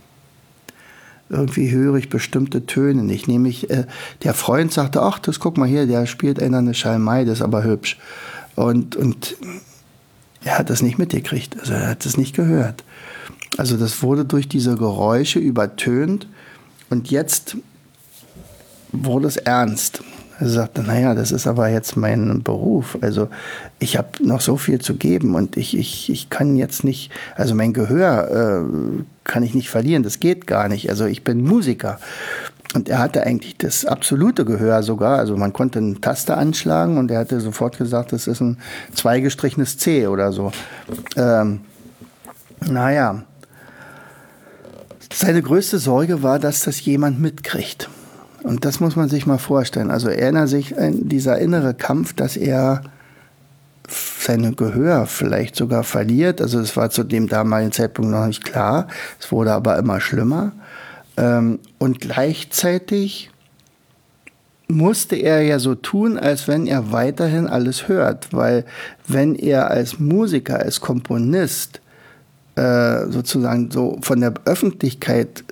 Irgendwie 1.28 1.72
höre 1.72 1.96
ich 1.96 2.08
bestimmte 2.08 2.64
Töne 2.64 3.02
nicht. 3.02 3.26
Nämlich, 3.26 3.70
äh, 3.70 3.86
der 4.22 4.34
Freund 4.34 4.72
sagte, 4.72 5.02
ach, 5.02 5.18
das 5.18 5.40
guck 5.40 5.58
mal 5.58 5.68
hier, 5.68 5.88
der 5.88 6.06
spielt 6.06 6.40
einer 6.40 6.58
eine 6.58 6.74
Schalmei, 6.74 7.24
das 7.24 7.38
ist 7.38 7.42
aber 7.42 7.64
hübsch. 7.64 7.98
Und, 8.54 8.94
und 8.94 9.36
er 10.44 10.58
hat 10.60 10.70
das 10.70 10.80
nicht 10.80 10.96
mitgekriegt, 10.96 11.58
also 11.58 11.72
er 11.72 11.88
hat 11.88 12.06
es 12.06 12.16
nicht 12.16 12.36
gehört. 12.36 12.84
Also 13.56 13.76
das 13.76 14.02
wurde 14.02 14.24
durch 14.24 14.48
diese 14.48 14.76
Geräusche 14.76 15.38
übertönt 15.38 16.26
und 16.88 17.10
jetzt 17.10 17.56
wurde 18.92 19.28
es 19.28 19.36
ernst. 19.36 20.02
Er 20.38 20.48
sagte, 20.48 20.82
naja, 20.82 21.14
das 21.14 21.32
ist 21.32 21.46
aber 21.46 21.68
jetzt 21.68 21.96
mein 21.96 22.42
Beruf. 22.42 22.96
Also 23.02 23.28
ich 23.78 23.98
habe 23.98 24.08
noch 24.22 24.40
so 24.40 24.56
viel 24.56 24.80
zu 24.80 24.94
geben 24.94 25.34
und 25.34 25.58
ich, 25.58 25.76
ich, 25.76 26.08
ich 26.08 26.30
kann 26.30 26.56
jetzt 26.56 26.82
nicht, 26.82 27.12
also 27.36 27.54
mein 27.54 27.74
Gehör 27.74 28.64
äh, 28.64 29.02
kann 29.24 29.42
ich 29.42 29.54
nicht 29.54 29.68
verlieren, 29.68 30.02
das 30.02 30.18
geht 30.18 30.46
gar 30.46 30.68
nicht. 30.68 30.88
Also 30.88 31.04
ich 31.04 31.24
bin 31.24 31.44
Musiker. 31.44 31.98
Und 32.72 32.88
er 32.88 33.00
hatte 33.00 33.24
eigentlich 33.24 33.58
das 33.58 33.84
absolute 33.84 34.46
Gehör 34.46 34.82
sogar. 34.82 35.18
Also 35.18 35.36
man 35.36 35.52
konnte 35.52 35.80
eine 35.80 36.00
Taste 36.00 36.36
anschlagen 36.36 36.96
und 36.96 37.10
er 37.10 37.18
hatte 37.18 37.40
sofort 37.40 37.76
gesagt, 37.76 38.12
das 38.12 38.26
ist 38.26 38.40
ein 38.40 38.58
zweigestrichenes 38.94 39.76
C 39.76 40.06
oder 40.06 40.32
so. 40.32 40.52
Ähm, 41.16 41.60
naja. 42.66 43.24
Seine 45.12 45.42
größte 45.42 45.78
Sorge 45.78 46.22
war, 46.22 46.38
dass 46.38 46.62
das 46.62 46.84
jemand 46.84 47.20
mitkriegt. 47.20 47.88
Und 48.42 48.64
das 48.64 48.80
muss 48.80 48.96
man 48.96 49.08
sich 49.08 49.26
mal 49.26 49.38
vorstellen. 49.38 49.90
Also 49.90 50.08
erinnert 50.08 50.48
sich 50.48 50.78
an 50.78 51.08
dieser 51.08 51.38
innere 51.38 51.74
Kampf, 51.74 52.14
dass 52.14 52.36
er 52.36 52.82
sein 54.20 54.54
Gehör 54.56 55.06
vielleicht 55.06 55.56
sogar 55.56 55.82
verliert. 55.82 56.40
Also 56.40 56.60
es 56.60 56.76
war 56.76 56.90
zu 56.90 57.04
dem 57.04 57.28
damaligen 57.28 57.72
Zeitpunkt 57.72 58.10
noch 58.10 58.26
nicht 58.26 58.44
klar. 58.44 58.86
Es 59.18 59.32
wurde 59.32 59.52
aber 59.52 59.78
immer 59.78 60.00
schlimmer. 60.00 60.52
Ähm, 61.16 61.58
und 61.78 62.00
gleichzeitig 62.00 63.30
musste 64.68 65.16
er 65.16 65.42
ja 65.42 65.58
so 65.58 65.74
tun, 65.74 66.16
als 66.16 66.46
wenn 66.46 66.66
er 66.66 66.92
weiterhin 66.92 67.48
alles 67.48 67.88
hört, 67.88 68.32
weil 68.32 68.64
wenn 69.08 69.34
er 69.34 69.70
als 69.70 69.98
Musiker, 69.98 70.60
als 70.60 70.80
Komponist 70.80 71.80
äh, 72.56 73.06
sozusagen 73.10 73.70
so 73.70 73.98
von 74.02 74.20
der 74.20 74.34
Öffentlichkeit 74.44 75.44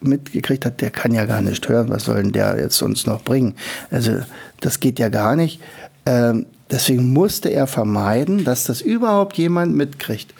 mitgekriegt 0.00 0.64
hat, 0.64 0.80
der 0.80 0.90
kann 0.90 1.14
ja 1.14 1.24
gar 1.24 1.40
nicht 1.40 1.68
hören, 1.68 1.88
was 1.88 2.04
soll 2.04 2.22
denn 2.22 2.32
der 2.32 2.58
jetzt 2.58 2.80
uns 2.82 3.06
noch 3.06 3.22
bringen? 3.22 3.54
Also 3.90 4.18
das 4.60 4.80
geht 4.80 4.98
ja 4.98 5.08
gar 5.08 5.36
nicht. 5.36 5.60
Ähm, 6.04 6.46
deswegen 6.70 7.12
musste 7.12 7.48
er 7.48 7.66
vermeiden, 7.66 8.44
dass 8.44 8.64
das 8.64 8.80
überhaupt 8.80 9.36
jemand 9.38 9.74
mitkriegt. 9.74 10.34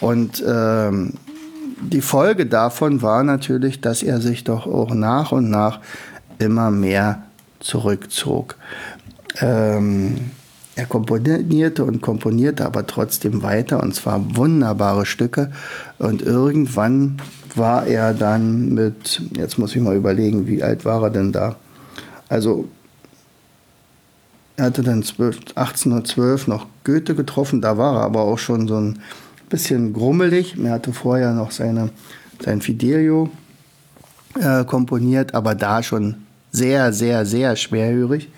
Und 0.00 0.42
ähm, 0.46 1.14
die 1.80 2.00
Folge 2.00 2.46
davon 2.46 3.02
war 3.02 3.22
natürlich, 3.22 3.80
dass 3.80 4.02
er 4.02 4.20
sich 4.20 4.44
doch 4.44 4.66
auch 4.66 4.94
nach 4.94 5.32
und 5.32 5.50
nach 5.50 5.80
immer 6.38 6.70
mehr 6.70 7.22
zurückzog. 7.60 8.56
Ähm, 9.40 10.30
er 10.74 10.86
komponierte 10.86 11.84
und 11.84 12.00
komponierte 12.00 12.64
aber 12.64 12.86
trotzdem 12.86 13.42
weiter 13.42 13.82
und 13.82 13.94
zwar 13.94 14.36
wunderbare 14.36 15.04
Stücke. 15.04 15.52
Und 15.98 16.22
irgendwann 16.22 17.18
war 17.54 17.86
er 17.86 18.14
dann 18.14 18.72
mit, 18.72 19.20
jetzt 19.36 19.58
muss 19.58 19.76
ich 19.76 19.82
mal 19.82 19.96
überlegen, 19.96 20.46
wie 20.46 20.62
alt 20.62 20.84
war 20.84 21.02
er 21.02 21.10
denn 21.10 21.32
da? 21.32 21.56
Also 22.28 22.68
er 24.56 24.66
hatte 24.66 24.82
dann 24.82 25.02
12, 25.02 25.36
1812 25.54 26.46
noch 26.46 26.66
Goethe 26.84 27.14
getroffen, 27.14 27.60
da 27.60 27.76
war 27.76 27.96
er 27.96 28.02
aber 28.02 28.22
auch 28.22 28.38
schon 28.38 28.68
so 28.68 28.76
ein 28.76 29.00
bisschen 29.50 29.92
grummelig. 29.92 30.56
Er 30.58 30.72
hatte 30.72 30.92
vorher 30.92 31.32
noch 31.32 31.50
seine, 31.50 31.90
sein 32.42 32.62
Fidelio 32.62 33.30
äh, 34.40 34.64
komponiert, 34.64 35.34
aber 35.34 35.54
da 35.54 35.82
schon 35.82 36.26
sehr, 36.50 36.92
sehr, 36.92 37.26
sehr 37.26 37.56
schwerhörig. 37.56 38.30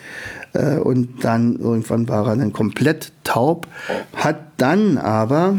Äh, 0.55 0.79
und 0.79 1.25
dann 1.25 1.57
irgendwann 1.57 2.09
war 2.09 2.27
er 2.27 2.37
dann 2.37 2.53
komplett 2.53 3.13
taub, 3.25 3.67
hat 4.15 4.41
dann 4.57 4.97
aber 4.97 5.59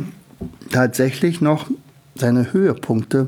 tatsächlich 0.72 1.42
noch 1.42 1.70
seine 2.16 2.52
Höhepunkte 2.54 3.28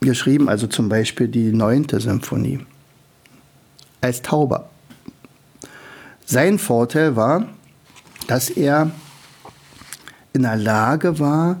geschrieben, 0.00 0.48
also 0.48 0.66
zum 0.66 0.88
Beispiel 0.88 1.28
die 1.28 1.52
neunte 1.52 2.00
Symphonie 2.00 2.60
als 4.00 4.22
Tauber. 4.22 4.68
Sein 6.26 6.58
Vorteil 6.58 7.16
war, 7.16 7.46
dass 8.26 8.50
er 8.50 8.90
in 10.32 10.42
der 10.42 10.56
Lage 10.56 11.18
war, 11.18 11.60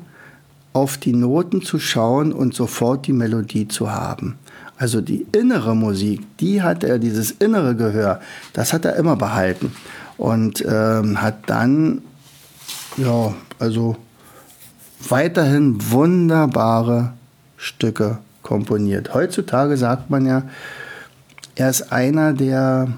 auf 0.72 0.96
die 0.96 1.12
Noten 1.12 1.62
zu 1.62 1.78
schauen 1.78 2.32
und 2.32 2.54
sofort 2.54 3.06
die 3.06 3.12
Melodie 3.12 3.68
zu 3.68 3.90
haben. 3.90 4.38
Also 4.82 5.00
die 5.00 5.28
innere 5.30 5.76
Musik, 5.76 6.38
die 6.38 6.60
hat 6.60 6.82
er, 6.82 6.98
dieses 6.98 7.30
innere 7.30 7.76
Gehör, 7.76 8.20
das 8.52 8.72
hat 8.72 8.84
er 8.84 8.96
immer 8.96 9.14
behalten. 9.14 9.70
Und 10.18 10.64
ähm, 10.66 11.22
hat 11.22 11.48
dann, 11.48 12.02
ja, 12.96 13.32
also 13.60 13.96
weiterhin 15.08 15.92
wunderbare 15.92 17.12
Stücke 17.56 18.18
komponiert. 18.42 19.14
Heutzutage 19.14 19.76
sagt 19.76 20.10
man 20.10 20.26
ja, 20.26 20.42
er 21.54 21.70
ist 21.70 21.92
einer 21.92 22.32
der 22.32 22.88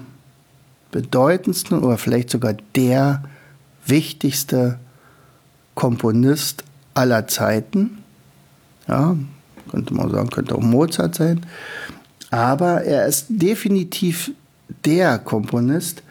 bedeutendsten 0.89 1.83
oder 1.83 1.99
vielleicht 1.99 2.31
sogar 2.31 2.55
der 2.75 3.23
wichtigste 3.85 4.79
Komponist 5.75 6.63
aller 6.95 7.27
Zeiten. 7.27 7.99
Ja, 8.87 9.15
könnte 9.75 9.93
man 9.93 10.09
sagen, 10.09 10.29
könnte 10.29 10.55
auch 10.55 10.61
Mozart 10.61 11.15
sein. 11.15 11.41
Aber 12.31 12.83
er 12.83 13.07
ist 13.07 13.25
definitiv 13.27 14.31
der 14.85 15.19
Komponist, 15.19 16.01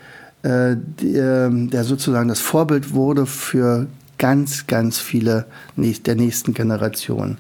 äh, 0.43 0.77
der, 1.01 1.85
sozusagen 1.85 2.29
das 2.29 2.41
Vorbild 2.41 2.93
wurde 2.93 3.25
für 3.25 3.87
ganz, 4.19 4.67
ganz 4.67 4.99
viele 4.99 5.47
der 5.77 6.15
nächsten 6.15 6.53
Generationen. 6.53 7.39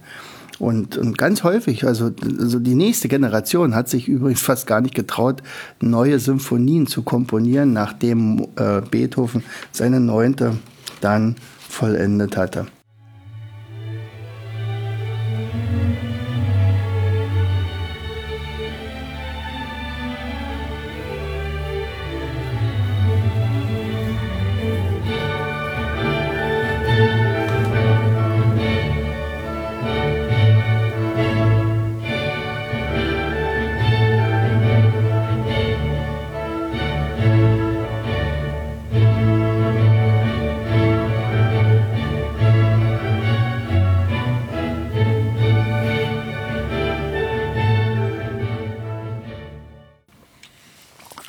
Und, 0.59 0.97
und 0.97 1.19
ganz 1.19 1.43
häufig, 1.43 1.85
also, 1.85 2.12
also 2.38 2.59
die 2.59 2.75
nächste 2.75 3.09
Generation 3.09 3.75
hat 3.75 3.90
sich 3.90 4.09
übrigens 4.09 4.40
fast 4.50 4.66
gar 4.66 4.81
nicht 4.81 4.95
getraut, 4.95 5.43
neue 5.81 6.19
Symphonien 6.19 6.87
zu 6.87 7.02
komponieren, 7.02 7.75
nachdem 7.75 8.47
äh, 8.57 8.81
Beethoven 8.81 9.43
seine 9.73 10.00
neunte 10.00 10.57
dann 11.02 11.37
vollendet 11.69 12.38
hatte. 12.38 12.66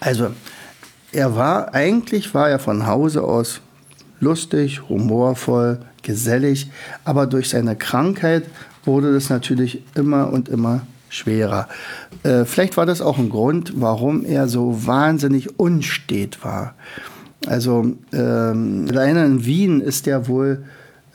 Also, 0.06 0.32
er 1.12 1.36
war, 1.36 1.74
eigentlich 1.74 2.32
war 2.36 2.48
er 2.48 2.60
von 2.60 2.86
Hause 2.86 3.24
aus 3.24 3.60
lustig, 4.19 4.82
humorvoll, 4.89 5.80
gesellig, 6.01 6.69
aber 7.04 7.28
durch 7.28 7.49
seine 7.49 7.75
Krankheit 7.75 8.45
wurde 8.86 9.13
das 9.13 9.30
natürlich 9.30 9.82
immer 9.95 10.32
und 10.32 10.49
immer 10.49 10.86
schwerer. 11.10 11.67
Äh, 12.23 12.45
vielleicht 12.45 12.78
war 12.78 12.86
das 12.86 13.01
auch 13.01 13.17
ein 13.17 13.30
Grund, 13.30 13.73
warum 13.75 14.25
er 14.25 14.47
so 14.47 14.86
wahnsinnig 14.86 15.60
unstet 15.60 16.43
war. 16.43 16.75
Also 17.47 17.93
ähm, 18.12 18.88
alleine 18.89 19.25
in 19.25 19.45
Wien 19.45 19.82
ist 19.82 20.08
er 20.08 20.28
wohl 20.28 20.63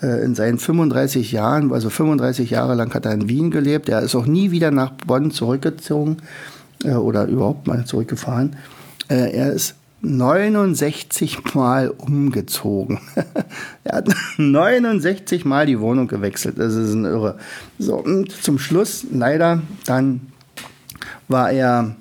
äh, 0.03 0.25
in 0.25 0.35
seinen 0.35 0.59
35 0.59 1.33
Jahren, 1.33 1.73
also 1.73 1.91
35 1.91 2.51
Jahre 2.51 2.75
lang 2.75 2.93
hat 2.95 3.07
er 3.07 3.13
in 3.13 3.29
Wien 3.29 3.51
gelebt. 3.51 3.89
Er 3.89 4.01
ist 4.01 4.15
auch 4.15 4.27
nie 4.27 4.51
wieder 4.51 4.71
nach 4.71 4.93
Bonn 4.93 5.31
zurückgezogen 5.31 6.19
äh, 6.85 6.93
oder 6.93 7.27
überhaupt 7.27 7.67
mal 7.67 7.85
zurückgefahren. 7.85 8.57
Äh, 9.09 9.33
er 9.33 9.53
ist 9.53 9.75
69 10.03 11.55
Mal 11.55 11.91
umgezogen. 11.91 13.01
er 13.85 13.97
hat 13.97 14.09
69 14.39 15.45
Mal 15.45 15.67
die 15.67 15.81
Wohnung 15.81 16.09
gewechselt. 16.09 16.59
Das 16.59 16.75
ist 16.75 16.95
ein 16.95 17.05
Irre. 17.05 17.39
So, 17.79 17.97
und 17.97 18.33
zum 18.33 18.59
Schluss, 18.59 19.07
leider, 19.13 19.61
dann 19.85 20.33
war 21.29 21.51
er 21.51 21.97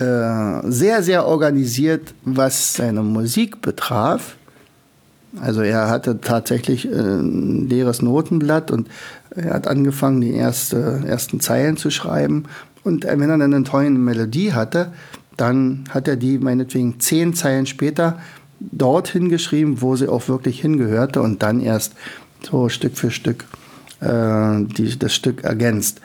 äh, 0.00 0.70
sehr, 0.70 1.02
sehr 1.02 1.26
organisiert, 1.26 2.14
was 2.24 2.74
seine 2.74 3.02
Musik 3.02 3.62
betraf. 3.62 4.36
Also 5.40 5.62
er 5.62 5.88
hatte 5.88 6.20
tatsächlich 6.20 6.86
äh, 6.86 6.94
ein 6.94 7.68
leeres 7.68 8.02
Notenblatt 8.02 8.70
und 8.70 8.88
er 9.30 9.54
hat 9.54 9.68
angefangen, 9.68 10.20
die 10.20 10.34
erste, 10.34 11.02
ersten 11.06 11.40
Zeilen 11.40 11.76
zu 11.76 11.90
schreiben. 11.90 12.44
Und 12.82 13.04
wenn 13.04 13.22
er 13.22 13.38
dann 13.38 13.54
eine 13.54 13.64
tolle 13.64 13.90
Melodie 13.90 14.52
hatte, 14.52 14.92
dann 15.36 15.84
hat 15.90 16.08
er 16.08 16.16
die 16.16 16.38
meinetwegen 16.38 17.00
zehn 17.00 17.34
Zeilen 17.34 17.66
später 17.66 18.18
dorthin 18.60 19.28
geschrieben, 19.28 19.80
wo 19.80 19.96
sie 19.96 20.08
auch 20.08 20.28
wirklich 20.28 20.60
hingehörte 20.60 21.20
und 21.20 21.42
dann 21.42 21.60
erst 21.60 21.94
so 22.42 22.68
Stück 22.68 22.96
für 22.96 23.10
Stück 23.10 23.44
äh, 24.00 24.64
die, 24.64 24.98
das 24.98 25.14
Stück 25.14 25.44
ergänzt. 25.44 26.00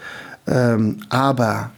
Ähm, 0.47 0.97
aber 1.09 1.71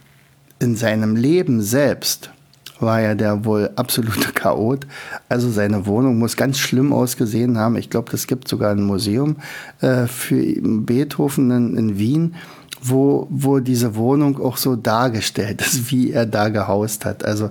in 0.58 0.76
seinem 0.76 1.16
Leben 1.16 1.60
selbst 1.60 2.30
war 2.78 3.00
er 3.00 3.14
der 3.14 3.44
wohl 3.44 3.70
absolute 3.76 4.32
Chaot. 4.32 4.86
Also 5.28 5.50
seine 5.50 5.86
Wohnung 5.86 6.18
muss 6.18 6.36
ganz 6.36 6.58
schlimm 6.58 6.92
ausgesehen 6.92 7.58
haben. 7.58 7.76
Ich 7.76 7.90
glaube, 7.90 8.10
das 8.10 8.26
gibt 8.26 8.48
sogar 8.48 8.72
ein 8.72 8.82
Museum 8.82 9.36
äh, 9.80 10.06
für 10.06 10.42
Beethoven 10.60 11.50
in, 11.50 11.76
in 11.76 11.98
Wien 11.98 12.34
wo, 12.82 13.28
wo 13.30 13.60
diese 13.60 13.94
Wohnung 13.94 14.40
auch 14.40 14.56
so 14.56 14.76
dargestellt 14.76 15.60
ist, 15.60 15.90
wie 15.90 16.10
er 16.10 16.26
da 16.26 16.48
gehaust 16.48 17.04
hat. 17.04 17.24
Also 17.24 17.50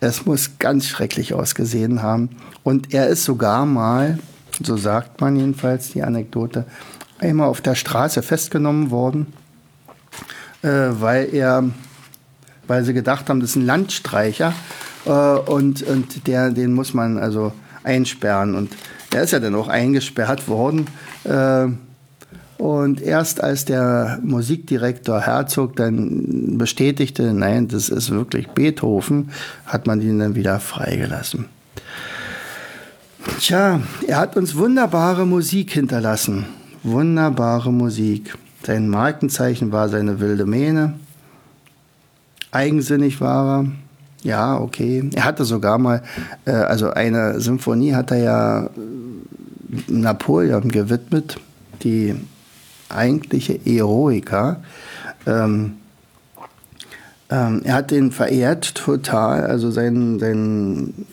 es 0.00 0.26
muss 0.26 0.58
ganz 0.58 0.88
schrecklich 0.88 1.32
ausgesehen 1.32 2.02
haben. 2.02 2.30
Und 2.64 2.92
er 2.92 3.06
ist 3.06 3.24
sogar 3.24 3.64
mal, 3.64 4.18
so 4.62 4.76
sagt 4.76 5.20
man 5.20 5.36
jedenfalls 5.36 5.92
die 5.92 6.02
Anekdote, 6.02 6.66
einmal 7.20 7.48
auf 7.48 7.60
der 7.60 7.76
Straße 7.76 8.22
festgenommen 8.22 8.90
worden, 8.90 9.32
äh, 10.62 10.68
weil 10.68 11.32
er, 11.32 11.64
weil 12.66 12.84
sie 12.84 12.94
gedacht 12.94 13.30
haben, 13.30 13.38
das 13.38 13.50
ist 13.50 13.56
ein 13.56 13.66
Landstreicher 13.66 14.52
äh, 15.04 15.10
und, 15.10 15.82
und 15.82 16.26
der, 16.26 16.50
den 16.50 16.72
muss 16.72 16.92
man 16.92 17.18
also 17.18 17.52
einsperren. 17.84 18.56
Und 18.56 18.72
er 19.14 19.22
ist 19.22 19.30
ja 19.30 19.38
dann 19.38 19.54
auch 19.54 19.68
eingesperrt 19.68 20.48
worden. 20.48 20.86
Äh, 21.22 21.68
und 22.62 23.02
erst 23.02 23.42
als 23.42 23.64
der 23.64 24.20
Musikdirektor 24.22 25.20
Herzog 25.20 25.74
dann 25.74 26.58
bestätigte, 26.58 27.34
nein, 27.34 27.66
das 27.66 27.88
ist 27.88 28.12
wirklich 28.12 28.50
Beethoven, 28.50 29.30
hat 29.66 29.88
man 29.88 30.00
ihn 30.00 30.20
dann 30.20 30.36
wieder 30.36 30.60
freigelassen. 30.60 31.46
Tja, 33.40 33.80
er 34.06 34.16
hat 34.16 34.36
uns 34.36 34.54
wunderbare 34.54 35.26
Musik 35.26 35.72
hinterlassen. 35.72 36.46
Wunderbare 36.84 37.72
Musik. 37.72 38.38
Sein 38.64 38.88
Markenzeichen 38.88 39.72
war 39.72 39.88
seine 39.88 40.20
wilde 40.20 40.46
Mähne. 40.46 40.94
Eigensinnig 42.52 43.20
war 43.20 43.64
er. 43.64 43.66
ja, 44.22 44.56
okay. 44.60 45.10
Er 45.14 45.24
hatte 45.24 45.44
sogar 45.44 45.78
mal, 45.78 46.04
äh, 46.44 46.52
also 46.52 46.90
eine 46.90 47.40
Symphonie 47.40 47.94
hat 47.94 48.12
er 48.12 48.18
ja 48.18 48.70
Napoleon 49.88 50.70
gewidmet, 50.70 51.40
die 51.82 52.14
eigentliche 52.94 53.58
Eroica. 53.64 54.62
Ähm, 55.26 55.74
ähm, 57.30 57.62
er 57.64 57.74
hat 57.74 57.90
den 57.90 58.12
verehrt 58.12 58.74
total, 58.74 59.46
also 59.46 59.70
seinen, 59.70 60.18
seinen 60.18 61.06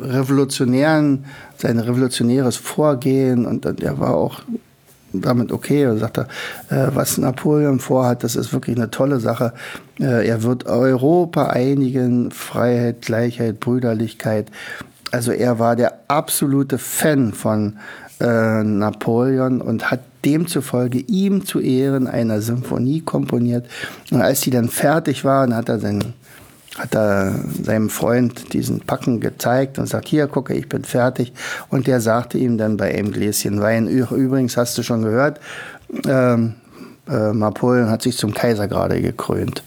revolutionären, 0.00 1.24
sein 1.56 1.78
revolutionäres 1.78 2.56
Vorgehen 2.56 3.46
und, 3.46 3.66
und 3.66 3.82
er 3.82 3.98
war 3.98 4.14
auch 4.14 4.42
damit 5.12 5.52
okay 5.52 5.86
und 5.86 5.98
sagte, 5.98 6.26
äh, 6.70 6.88
was 6.94 7.18
Napoleon 7.18 7.80
vorhat, 7.80 8.24
das 8.24 8.36
ist 8.36 8.52
wirklich 8.52 8.76
eine 8.76 8.90
tolle 8.90 9.20
Sache. 9.20 9.52
Äh, 10.00 10.26
er 10.26 10.42
wird 10.42 10.66
Europa 10.66 11.48
einigen, 11.48 12.30
Freiheit, 12.30 13.02
Gleichheit, 13.02 13.60
Brüderlichkeit. 13.60 14.50
Also 15.10 15.32
er 15.32 15.58
war 15.58 15.76
der 15.76 15.98
absolute 16.08 16.78
Fan 16.78 17.34
von 17.34 17.76
äh, 18.20 18.62
Napoleon 18.62 19.60
und 19.60 19.90
hat 19.90 20.00
demzufolge 20.24 20.98
ihm 20.98 21.44
zu 21.44 21.60
Ehren 21.60 22.06
eine 22.06 22.40
Symphonie 22.42 23.00
komponiert. 23.00 23.66
Und 24.10 24.22
als 24.22 24.40
die 24.40 24.50
dann 24.50 24.68
fertig 24.68 25.24
war, 25.24 25.48
hat 25.54 25.68
er 25.68 25.78
seinen 25.78 26.14
hat 26.78 26.94
er 26.94 27.34
seinem 27.62 27.90
Freund 27.90 28.54
diesen 28.54 28.80
Packen 28.80 29.20
gezeigt 29.20 29.78
und 29.78 29.86
sagt, 29.86 30.08
hier, 30.08 30.26
gucke, 30.26 30.54
ich 30.54 30.70
bin 30.70 30.84
fertig. 30.84 31.34
Und 31.68 31.86
der 31.86 32.00
sagte 32.00 32.38
ihm 32.38 32.56
dann 32.56 32.78
bei 32.78 32.94
einem 32.94 33.12
Gläschen 33.12 33.60
Wein, 33.60 33.88
übrigens 33.88 34.56
hast 34.56 34.78
du 34.78 34.82
schon 34.82 35.02
gehört, 35.02 35.38
ähm, 36.06 36.54
äh, 37.08 37.32
Napoleon 37.34 37.90
hat 37.90 38.02
sich 38.02 38.16
zum 38.16 38.32
Kaiser 38.32 38.68
gerade 38.68 39.02
gekrönt. 39.02 39.62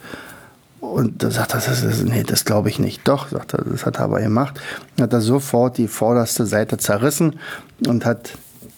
Und 0.79 1.23
da 1.23 1.31
sagt 1.31 1.53
er, 1.53 1.61
das 1.61 1.83
ist, 1.83 2.03
nee, 2.05 2.23
das 2.23 2.45
glaube 2.45 2.69
ich 2.69 2.79
nicht. 2.79 3.07
Doch, 3.07 3.29
sagt 3.29 3.53
er, 3.53 3.63
das 3.63 3.85
hat 3.85 3.97
er 3.97 4.05
aber 4.05 4.21
gemacht. 4.21 4.59
Hat 4.99 5.13
er 5.13 5.21
sofort 5.21 5.77
die 5.77 5.87
vorderste 5.87 6.45
Seite 6.45 6.77
zerrissen 6.77 7.39
und 7.87 8.05
hat 8.05 8.31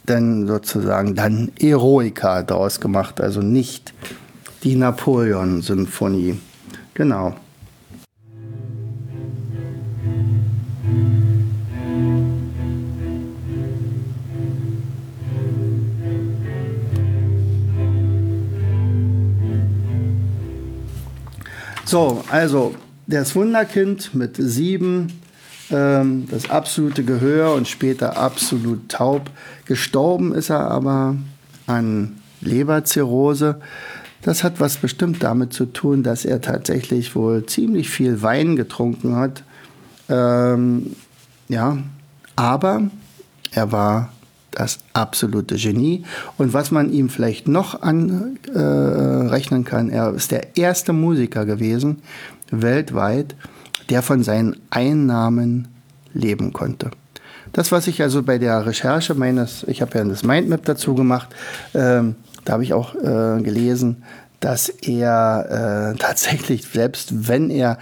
dann 0.09 0.47
sozusagen 0.47 1.15
dann 1.15 1.51
Eroica 1.59 2.41
daraus 2.43 2.79
gemacht, 2.79 3.21
also 3.21 3.41
nicht 3.41 3.93
die 4.63 4.75
Napoleon-Symphonie. 4.75 6.39
Genau. 6.93 7.35
So, 21.85 22.21
also 22.29 22.75
das 23.07 23.33
Wunderkind 23.33 24.13
mit 24.13 24.35
sieben, 24.37 25.07
ähm, 25.71 26.27
das 26.29 26.49
absolute 26.49 27.03
Gehör 27.03 27.53
und 27.53 27.67
später 27.67 28.17
absolut 28.17 28.89
taub. 28.89 29.29
Gestorben 29.65 30.33
ist 30.33 30.49
er 30.49 30.71
aber 30.71 31.15
an 31.65 32.17
Leberzirrhose. 32.41 33.59
Das 34.21 34.43
hat 34.43 34.59
was 34.59 34.77
bestimmt 34.77 35.23
damit 35.23 35.53
zu 35.53 35.65
tun, 35.65 36.03
dass 36.03 36.25
er 36.25 36.41
tatsächlich 36.41 37.15
wohl 37.15 37.45
ziemlich 37.45 37.89
viel 37.89 38.21
Wein 38.21 38.55
getrunken 38.55 39.15
hat. 39.15 39.43
Ähm, 40.09 40.95
ja, 41.49 41.77
aber 42.35 42.89
er 43.51 43.71
war 43.71 44.11
das 44.51 44.79
absolute 44.93 45.55
Genie. 45.55 46.03
Und 46.37 46.53
was 46.53 46.71
man 46.71 46.91
ihm 46.91 47.09
vielleicht 47.09 47.47
noch 47.47 47.81
anrechnen 47.81 49.61
äh, 49.61 49.63
kann, 49.63 49.89
er 49.89 50.13
ist 50.13 50.31
der 50.31 50.57
erste 50.57 50.93
Musiker 50.93 51.45
gewesen, 51.45 52.01
weltweit, 52.49 53.35
der 53.89 54.01
von 54.01 54.23
seinen 54.23 54.57
Einnahmen 54.69 55.67
leben 56.13 56.53
konnte. 56.53 56.91
Das, 57.53 57.71
was 57.71 57.87
ich 57.87 58.01
also 58.01 58.23
bei 58.23 58.37
der 58.37 58.65
Recherche 58.65 59.13
meines, 59.13 59.63
ich 59.67 59.81
habe 59.81 59.97
ja 59.97 60.03
das 60.03 60.23
Mindmap 60.23 60.65
dazu 60.65 60.95
gemacht, 60.95 61.29
äh, 61.73 62.01
da 62.45 62.53
habe 62.53 62.63
ich 62.63 62.73
auch 62.73 62.95
äh, 62.95 63.41
gelesen, 63.41 64.03
dass 64.39 64.69
er 64.69 65.93
äh, 65.93 65.97
tatsächlich, 65.99 66.65
selbst 66.65 67.27
wenn 67.27 67.49
er 67.49 67.77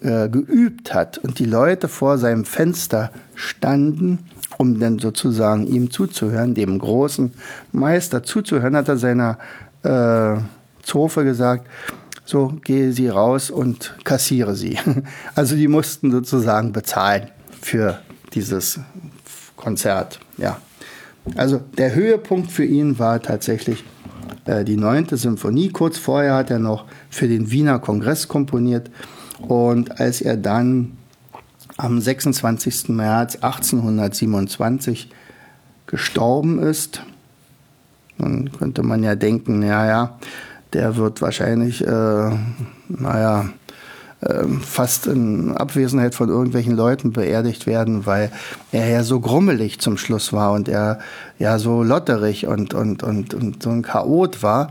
äh, 0.00 0.28
geübt 0.28 0.94
hat 0.94 1.18
und 1.18 1.38
die 1.38 1.44
Leute 1.44 1.88
vor 1.88 2.18
seinem 2.18 2.44
Fenster 2.44 3.10
standen 3.34 4.20
um 4.60 4.78
dann 4.78 4.98
sozusagen 4.98 5.66
ihm 5.66 5.90
zuzuhören, 5.90 6.54
dem 6.54 6.78
großen 6.78 7.32
Meister 7.72 8.22
zuzuhören, 8.22 8.76
hat 8.76 8.88
er 8.88 8.98
seiner 8.98 9.38
äh, 9.82 10.36
Zofe 10.82 11.24
gesagt, 11.24 11.66
so 12.30 12.54
gehe 12.62 12.92
sie 12.92 13.08
raus 13.08 13.50
und 13.50 13.94
kassiere 14.04 14.54
sie. 14.54 14.78
Also 15.34 15.56
die 15.56 15.66
mussten 15.66 16.12
sozusagen 16.12 16.72
bezahlen 16.72 17.28
für 17.60 18.00
dieses 18.32 18.78
Konzert. 19.56 20.20
Ja. 20.36 20.58
Also 21.36 21.60
der 21.76 21.94
Höhepunkt 21.94 22.52
für 22.52 22.64
ihn 22.64 22.98
war 22.98 23.20
tatsächlich 23.20 23.84
äh, 24.44 24.64
die 24.64 24.76
neunte 24.76 25.16
Symphonie. 25.16 25.70
Kurz 25.70 25.98
vorher 25.98 26.34
hat 26.34 26.50
er 26.50 26.60
noch 26.60 26.84
für 27.10 27.26
den 27.26 27.50
Wiener 27.50 27.80
Kongress 27.80 28.28
komponiert. 28.28 28.90
Und 29.40 30.00
als 30.00 30.20
er 30.20 30.36
dann 30.36 30.96
am 31.76 32.00
26. 32.00 32.90
März 32.90 33.36
1827 33.36 35.10
gestorben 35.86 36.62
ist. 36.62 37.02
Dann 38.18 38.52
könnte 38.52 38.82
man 38.82 39.02
ja 39.02 39.14
denken, 39.16 39.62
ja, 39.62 39.86
ja, 39.86 40.18
der 40.72 40.96
wird 40.96 41.22
wahrscheinlich, 41.22 41.86
äh, 41.86 42.30
naja, 42.88 43.50
äh, 44.20 44.44
fast 44.60 45.06
in 45.06 45.56
Abwesenheit 45.56 46.14
von 46.14 46.28
irgendwelchen 46.28 46.76
Leuten 46.76 47.12
beerdigt 47.12 47.66
werden, 47.66 48.06
weil 48.06 48.30
er 48.72 48.88
ja 48.88 49.02
so 49.02 49.20
grummelig 49.20 49.80
zum 49.80 49.96
Schluss 49.96 50.32
war 50.32 50.52
und 50.52 50.68
er 50.68 50.98
ja 51.38 51.58
so 51.58 51.82
lotterig 51.82 52.46
und, 52.46 52.74
und, 52.74 53.02
und, 53.02 53.34
und 53.34 53.62
so 53.62 53.70
ein 53.70 53.82
Chaot 53.82 54.42
war 54.42 54.70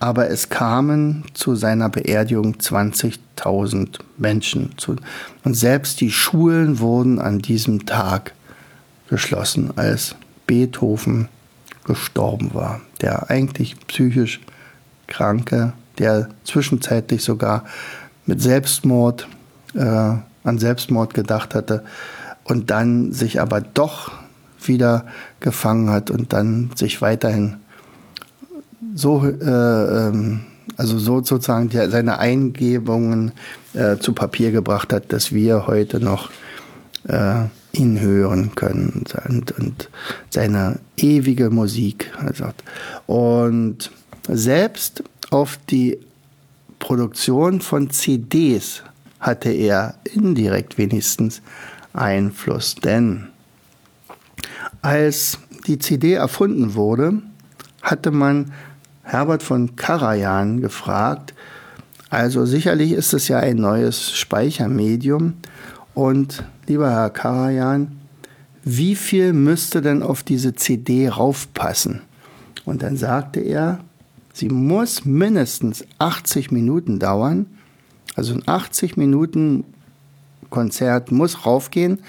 aber 0.00 0.30
es 0.30 0.48
kamen 0.48 1.24
zu 1.34 1.54
seiner 1.54 1.90
Beerdigung 1.90 2.54
20.000 2.54 3.98
Menschen. 4.16 4.72
Zu. 4.78 4.96
Und 5.44 5.54
selbst 5.54 6.00
die 6.00 6.10
Schulen 6.10 6.80
wurden 6.80 7.18
an 7.18 7.40
diesem 7.40 7.84
Tag 7.84 8.32
geschlossen, 9.08 9.72
als 9.76 10.16
Beethoven 10.46 11.28
gestorben 11.84 12.54
war. 12.54 12.80
Der 13.02 13.30
eigentlich 13.30 13.76
psychisch 13.88 14.40
Kranke, 15.10 15.74
der 15.98 16.30
zwischenzeitlich 16.44 17.22
sogar 17.22 17.64
mit 18.24 18.40
Selbstmord, 18.40 19.28
äh, 19.74 19.80
an 19.82 20.58
Selbstmord 20.58 21.12
gedacht 21.12 21.54
hatte 21.54 21.84
und 22.44 22.70
dann 22.70 23.12
sich 23.12 23.40
aber 23.40 23.60
doch 23.60 24.12
wieder 24.62 25.06
gefangen 25.40 25.90
hat 25.90 26.10
und 26.10 26.32
dann 26.32 26.70
sich 26.74 27.02
weiterhin 27.02 27.56
so, 28.94 29.26
äh, 29.26 29.44
ähm, 29.44 30.40
also 30.76 30.98
so 30.98 31.22
sozusagen 31.22 31.68
die, 31.68 31.90
seine 31.90 32.18
Eingebungen 32.18 33.32
äh, 33.74 33.96
zu 33.98 34.12
Papier 34.12 34.52
gebracht 34.52 34.92
hat, 34.92 35.12
dass 35.12 35.32
wir 35.32 35.66
heute 35.66 36.00
noch 36.00 36.30
äh, 37.08 37.44
ihn 37.72 38.00
hören 38.00 38.54
können 38.54 39.04
und, 39.28 39.52
und 39.52 39.90
seine 40.28 40.80
ewige 40.96 41.50
Musik. 41.50 42.12
Also, 42.18 42.46
und 43.06 43.90
selbst 44.32 45.02
auf 45.30 45.58
die 45.68 45.98
Produktion 46.78 47.60
von 47.60 47.90
CDs 47.90 48.82
hatte 49.18 49.50
er 49.50 49.94
indirekt 50.04 50.78
wenigstens 50.78 51.42
Einfluss, 51.92 52.74
denn 52.74 53.28
als 54.82 55.38
die 55.66 55.78
CD 55.78 56.14
erfunden 56.14 56.74
wurde, 56.74 57.20
hatte 57.82 58.10
man 58.10 58.52
Herbert 59.02 59.42
von 59.42 59.76
Karajan 59.76 60.60
gefragt. 60.60 61.34
Also 62.08 62.46
sicherlich 62.46 62.92
ist 62.92 63.12
es 63.12 63.28
ja 63.28 63.38
ein 63.38 63.56
neues 63.56 64.12
Speichermedium. 64.12 65.34
Und 65.94 66.44
lieber 66.66 66.90
Herr 66.90 67.10
Karajan, 67.10 68.00
wie 68.64 68.94
viel 68.94 69.32
müsste 69.32 69.82
denn 69.82 70.02
auf 70.02 70.22
diese 70.22 70.54
CD 70.54 71.08
raufpassen? 71.08 72.02
Und 72.64 72.82
dann 72.82 72.96
sagte 72.96 73.40
er, 73.40 73.80
sie 74.32 74.48
muss 74.48 75.04
mindestens 75.04 75.84
80 75.98 76.50
Minuten 76.50 76.98
dauern. 76.98 77.46
Also 78.14 78.34
ein 78.34 78.42
80 78.46 78.96
Minuten 78.96 79.64
Konzert 80.50 81.12
muss 81.12 81.46
raufgehen, 81.46 82.00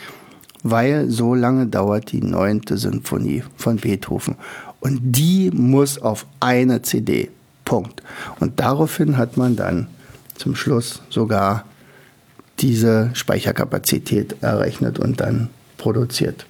weil 0.64 1.10
so 1.10 1.36
lange 1.36 1.68
dauert 1.68 2.12
die 2.12 2.22
neunte 2.22 2.78
Sinfonie 2.78 3.44
von 3.56 3.78
Beethoven. 3.78 4.36
Und 4.80 5.00
die 5.02 5.52
muss 5.52 6.00
auf 6.00 6.26
eine 6.40 6.82
CD. 6.82 7.30
Punkt. 7.66 8.02
Und 8.40 8.60
daraufhin 8.60 9.18
hat 9.18 9.38
man 9.38 9.56
dann 9.56 9.88
zum 10.36 10.56
Schluss 10.56 11.02
sogar 11.10 11.66
diese 12.60 13.12
Speicherkapazität 13.14 14.36
errechnet 14.42 15.00
und 15.00 15.22
dann 15.22 15.50
produziert. 15.78 16.46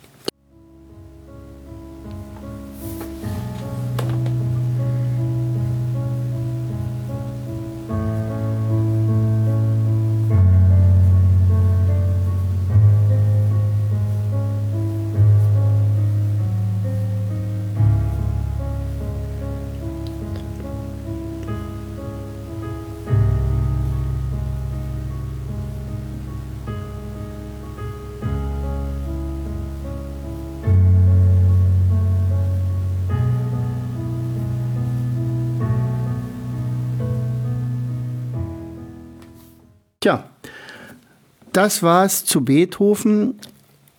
Das 41.53 41.83
war's 41.83 42.25
zu 42.25 42.41
Beethoven. 42.41 43.35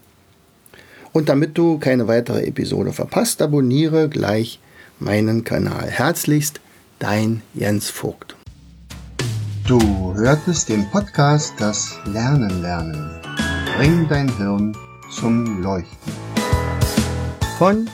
Und 1.12 1.28
damit 1.28 1.58
du 1.58 1.78
keine 1.78 2.06
weitere 2.08 2.44
Episode 2.44 2.92
verpasst, 2.92 3.42
abonniere 3.42 4.08
gleich 4.08 4.60
meinen 4.98 5.44
Kanal. 5.44 5.88
Herzlichst, 5.88 6.60
dein 6.98 7.42
Jens 7.54 7.90
Vogt. 7.90 8.36
Du 9.66 10.14
hörtest 10.14 10.68
den 10.68 10.88
Podcast 10.90 11.54
Das 11.58 11.96
Lernen 12.06 12.62
lernen. 12.62 13.10
Bring 13.76 14.08
dein 14.08 14.36
Hirn 14.36 14.76
zum 15.10 15.62
Leuchten. 15.62 16.12
Von 17.58 17.88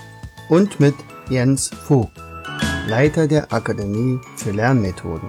und 0.49 0.79
mit 0.81 0.95
Jens 1.29 1.69
Vogt, 1.69 2.13
Leiter 2.87 3.27
der 3.27 3.53
Akademie 3.53 4.19
für 4.37 4.53
Lernmethoden. 4.53 5.29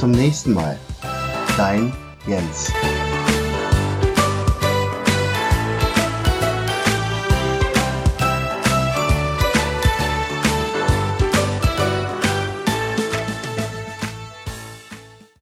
Zum 0.00 0.12
nächsten 0.12 0.54
Mal. 0.54 0.78
Dein 1.58 1.92
Jens. 2.26 2.72